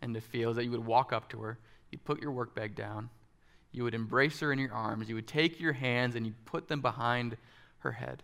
and 0.01 0.15
to 0.15 0.21
feel 0.21 0.51
is 0.51 0.57
that 0.57 0.65
you 0.65 0.71
would 0.71 0.87
walk 0.87 1.13
up 1.13 1.29
to 1.31 1.41
her, 1.41 1.59
you'd 1.91 2.05
put 2.05 2.23
your 2.23 2.31
work 2.31 2.55
bag 2.55 2.77
down, 2.77 3.11
you 3.73 3.83
would 3.83 3.95
embrace 3.95 4.39
her 4.39 4.53
in 4.53 4.61
your 4.61 4.73
arms, 4.73 5.09
you 5.09 5.17
would 5.17 5.27
take 5.27 5.59
your 5.59 5.73
hands 5.73 6.15
and 6.15 6.25
you'd 6.25 6.45
put 6.45 6.69
them 6.69 6.81
behind 6.81 7.37
her 7.79 7.91
head. 7.91 8.23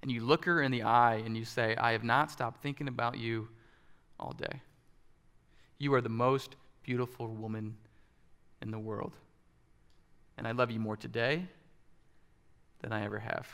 And 0.00 0.12
you 0.12 0.20
look 0.20 0.44
her 0.44 0.62
in 0.62 0.70
the 0.70 0.84
eye 0.84 1.20
and 1.26 1.36
you 1.36 1.44
say, 1.44 1.74
I 1.74 1.90
have 1.90 2.04
not 2.04 2.30
stopped 2.30 2.62
thinking 2.62 2.86
about 2.86 3.18
you 3.18 3.48
all 4.20 4.30
day. 4.30 4.60
You 5.76 5.92
are 5.94 6.00
the 6.00 6.08
most 6.08 6.54
beautiful 6.84 7.26
woman 7.26 7.76
in 8.62 8.70
the 8.70 8.78
world. 8.78 9.16
And 10.36 10.46
I 10.46 10.52
love 10.52 10.70
you 10.70 10.78
more 10.78 10.96
today 10.96 11.48
than 12.80 12.92
I 12.92 13.04
ever 13.04 13.18
have. 13.18 13.48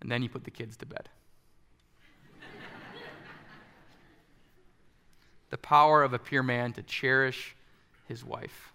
And 0.00 0.10
then 0.10 0.22
you 0.22 0.28
put 0.28 0.44
the 0.44 0.50
kids 0.50 0.76
to 0.78 0.86
bed. 0.86 1.08
the 5.50 5.58
power 5.58 6.02
of 6.02 6.12
a 6.12 6.18
pure 6.18 6.42
man 6.42 6.72
to 6.74 6.82
cherish 6.82 7.56
his 8.06 8.24
wife, 8.24 8.72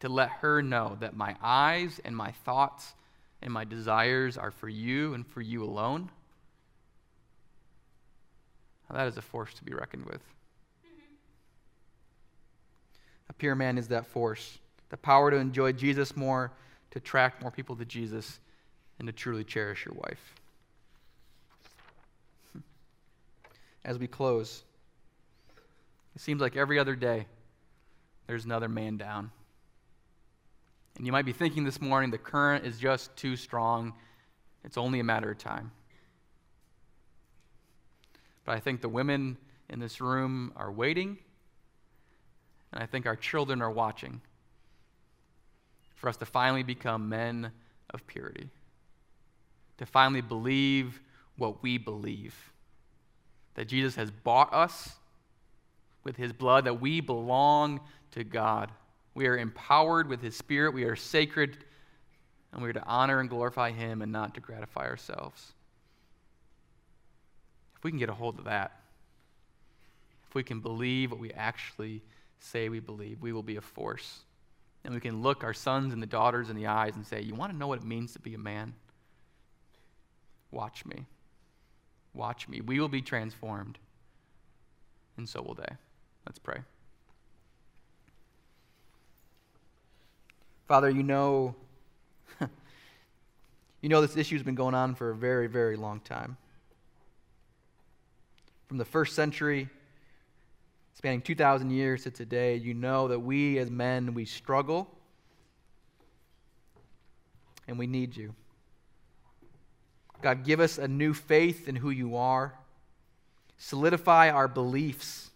to 0.00 0.08
let 0.08 0.28
her 0.28 0.62
know 0.62 0.96
that 1.00 1.16
my 1.16 1.36
eyes 1.42 2.00
and 2.04 2.16
my 2.16 2.30
thoughts 2.30 2.94
and 3.42 3.52
my 3.52 3.64
desires 3.64 4.36
are 4.36 4.50
for 4.50 4.68
you 4.68 5.14
and 5.14 5.26
for 5.26 5.40
you 5.40 5.62
alone. 5.62 6.10
Now, 8.88 8.96
that 8.96 9.08
is 9.08 9.16
a 9.16 9.22
force 9.22 9.52
to 9.54 9.64
be 9.64 9.72
reckoned 9.72 10.06
with. 10.06 10.22
A 13.28 13.32
pure 13.32 13.54
man 13.54 13.78
is 13.78 13.88
that 13.88 14.06
force 14.06 14.58
the 14.88 14.96
power 14.96 15.30
to 15.30 15.36
enjoy 15.36 15.72
Jesus 15.72 16.16
more, 16.16 16.52
to 16.92 16.98
attract 16.98 17.42
more 17.42 17.50
people 17.50 17.74
to 17.76 17.84
Jesus, 17.84 18.38
and 18.98 19.06
to 19.06 19.12
truly 19.12 19.44
cherish 19.44 19.84
your 19.84 19.94
wife. 19.94 20.34
As 23.84 23.98
we 23.98 24.06
close, 24.06 24.64
it 26.14 26.20
seems 26.20 26.40
like 26.40 26.56
every 26.56 26.78
other 26.78 26.96
day 26.96 27.26
there's 28.26 28.44
another 28.44 28.68
man 28.68 28.96
down. 28.96 29.30
And 30.96 31.06
you 31.06 31.12
might 31.12 31.26
be 31.26 31.32
thinking 31.32 31.64
this 31.64 31.80
morning 31.80 32.10
the 32.10 32.18
current 32.18 32.64
is 32.64 32.78
just 32.78 33.14
too 33.16 33.36
strong. 33.36 33.92
It's 34.64 34.78
only 34.78 35.00
a 35.00 35.04
matter 35.04 35.30
of 35.30 35.38
time. 35.38 35.70
But 38.44 38.54
I 38.54 38.60
think 38.60 38.80
the 38.80 38.88
women 38.88 39.36
in 39.68 39.80
this 39.80 40.00
room 40.00 40.52
are 40.56 40.72
waiting, 40.72 41.18
and 42.72 42.82
I 42.82 42.86
think 42.86 43.06
our 43.06 43.16
children 43.16 43.60
are 43.60 43.70
watching 43.70 44.20
for 45.96 46.08
us 46.08 46.16
to 46.18 46.26
finally 46.26 46.62
become 46.62 47.08
men 47.08 47.50
of 47.90 48.06
purity, 48.06 48.48
to 49.78 49.86
finally 49.86 50.20
believe 50.20 51.00
what 51.36 51.62
we 51.62 51.78
believe 51.78 52.34
that 53.54 53.66
Jesus 53.68 53.96
has 53.96 54.10
bought 54.10 54.52
us 54.52 54.96
with 56.04 56.16
his 56.16 56.32
blood, 56.32 56.66
that 56.66 56.80
we 56.80 57.00
belong 57.00 57.80
to 58.12 58.22
God. 58.22 58.70
We 59.14 59.26
are 59.26 59.36
empowered 59.36 60.08
with 60.08 60.20
his 60.20 60.36
spirit, 60.36 60.74
we 60.74 60.84
are 60.84 60.94
sacred, 60.94 61.56
and 62.52 62.62
we 62.62 62.68
are 62.68 62.74
to 62.74 62.84
honor 62.84 63.18
and 63.18 63.28
glorify 63.28 63.72
him 63.72 64.02
and 64.02 64.12
not 64.12 64.34
to 64.34 64.40
gratify 64.40 64.86
ourselves. 64.86 65.52
If 67.76 67.84
we 67.84 67.90
can 67.90 67.98
get 67.98 68.10
a 68.10 68.14
hold 68.14 68.38
of 68.38 68.44
that, 68.44 68.78
if 70.28 70.34
we 70.34 70.42
can 70.42 70.60
believe 70.60 71.10
what 71.10 71.20
we 71.20 71.32
actually 71.32 72.02
say 72.38 72.68
we 72.68 72.80
believe, 72.80 73.22
we 73.22 73.32
will 73.32 73.42
be 73.42 73.56
a 73.56 73.62
force 73.62 74.20
and 74.84 74.94
we 74.94 75.00
can 75.00 75.22
look 75.22 75.42
our 75.42 75.54
sons 75.54 75.92
and 75.92 76.02
the 76.02 76.06
daughters 76.06 76.48
in 76.48 76.56
the 76.56 76.66
eyes 76.66 76.94
and 76.94 77.06
say, 77.06 77.20
You 77.20 77.34
want 77.34 77.52
to 77.52 77.58
know 77.58 77.66
what 77.66 77.78
it 77.78 77.84
means 77.84 78.12
to 78.12 78.20
be 78.20 78.34
a 78.34 78.38
man? 78.38 78.74
Watch 80.50 80.84
me. 80.84 81.06
Watch 82.14 82.48
me. 82.48 82.60
We 82.60 82.80
will 82.80 82.88
be 82.88 83.02
transformed, 83.02 83.78
and 85.16 85.28
so 85.28 85.42
will 85.42 85.54
they. 85.54 85.72
Let's 86.26 86.38
pray. 86.38 86.58
Father, 90.66 90.90
you 90.90 91.02
know, 91.02 91.54
you 93.80 93.88
know 93.88 94.00
this 94.00 94.16
issue 94.16 94.34
has 94.34 94.42
been 94.42 94.54
going 94.54 94.74
on 94.74 94.94
for 94.94 95.10
a 95.10 95.14
very, 95.14 95.46
very 95.46 95.76
long 95.76 96.00
time. 96.00 96.36
From 98.66 98.78
the 98.78 98.84
first 98.84 99.14
century 99.14 99.68
spanning 100.94 101.20
2,000 101.20 101.70
years 101.70 102.02
to 102.04 102.10
today, 102.10 102.56
you 102.56 102.74
know 102.74 103.08
that 103.08 103.20
we 103.20 103.58
as 103.58 103.70
men, 103.70 104.14
we 104.14 104.24
struggle 104.24 104.88
and 107.68 107.78
we 107.78 107.86
need 107.86 108.16
you. 108.16 108.34
God, 110.22 110.44
give 110.44 110.60
us 110.60 110.78
a 110.78 110.88
new 110.88 111.14
faith 111.14 111.68
in 111.68 111.76
who 111.76 111.90
you 111.90 112.16
are. 112.16 112.54
Solidify 113.58 114.30
our 114.30 114.48
beliefs 114.48 115.30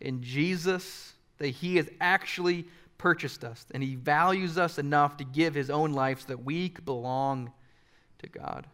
in 0.00 0.22
Jesus, 0.22 1.14
that 1.38 1.48
He 1.48 1.76
has 1.76 1.88
actually 2.00 2.66
purchased 2.98 3.44
us 3.44 3.64
and 3.72 3.82
He 3.82 3.94
values 3.94 4.58
us 4.58 4.78
enough 4.78 5.16
to 5.18 5.24
give 5.24 5.54
His 5.54 5.70
own 5.70 5.92
life 5.92 6.20
so 6.20 6.28
that 6.28 6.44
we 6.44 6.68
belong 6.68 7.52
to 8.18 8.28
God. 8.28 8.66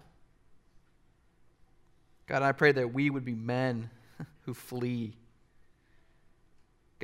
God, 2.27 2.43
I 2.43 2.53
pray 2.53 2.73
that 2.73 2.93
we 2.93 3.11
would 3.11 3.25
be 3.25 3.35
men 3.35 3.91
who 4.47 4.55
flee 4.55 5.15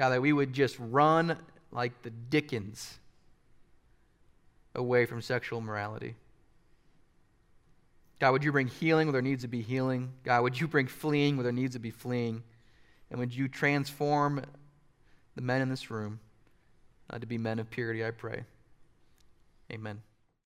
God, 0.00 0.10
that 0.10 0.22
we 0.22 0.32
would 0.32 0.54
just 0.54 0.76
run 0.78 1.36
like 1.72 2.00
the 2.00 2.08
Dickens 2.08 2.98
away 4.74 5.04
from 5.04 5.20
sexual 5.20 5.60
morality. 5.60 6.14
God, 8.20 8.32
would 8.32 8.44
you 8.44 8.52
bring 8.52 8.68
healing 8.68 9.06
where 9.06 9.12
there 9.12 9.22
needs 9.22 9.42
to 9.42 9.48
be 9.48 9.62
healing? 9.62 10.12
God, 10.24 10.42
would 10.42 10.60
you 10.60 10.68
bring 10.68 10.86
fleeing 10.86 11.36
where 11.36 11.44
there 11.44 11.52
needs 11.52 11.74
to 11.74 11.80
be 11.80 11.90
fleeing? 11.90 12.42
And 13.10 13.18
would 13.18 13.34
you 13.34 13.48
transform 13.48 14.44
the 15.34 15.42
men 15.42 15.62
in 15.62 15.70
this 15.70 15.90
room 15.90 16.20
uh, 17.08 17.18
to 17.18 17.26
be 17.26 17.38
men 17.38 17.58
of 17.58 17.70
purity, 17.70 18.04
I 18.04 18.10
pray. 18.10 18.44
Amen. 19.72 20.02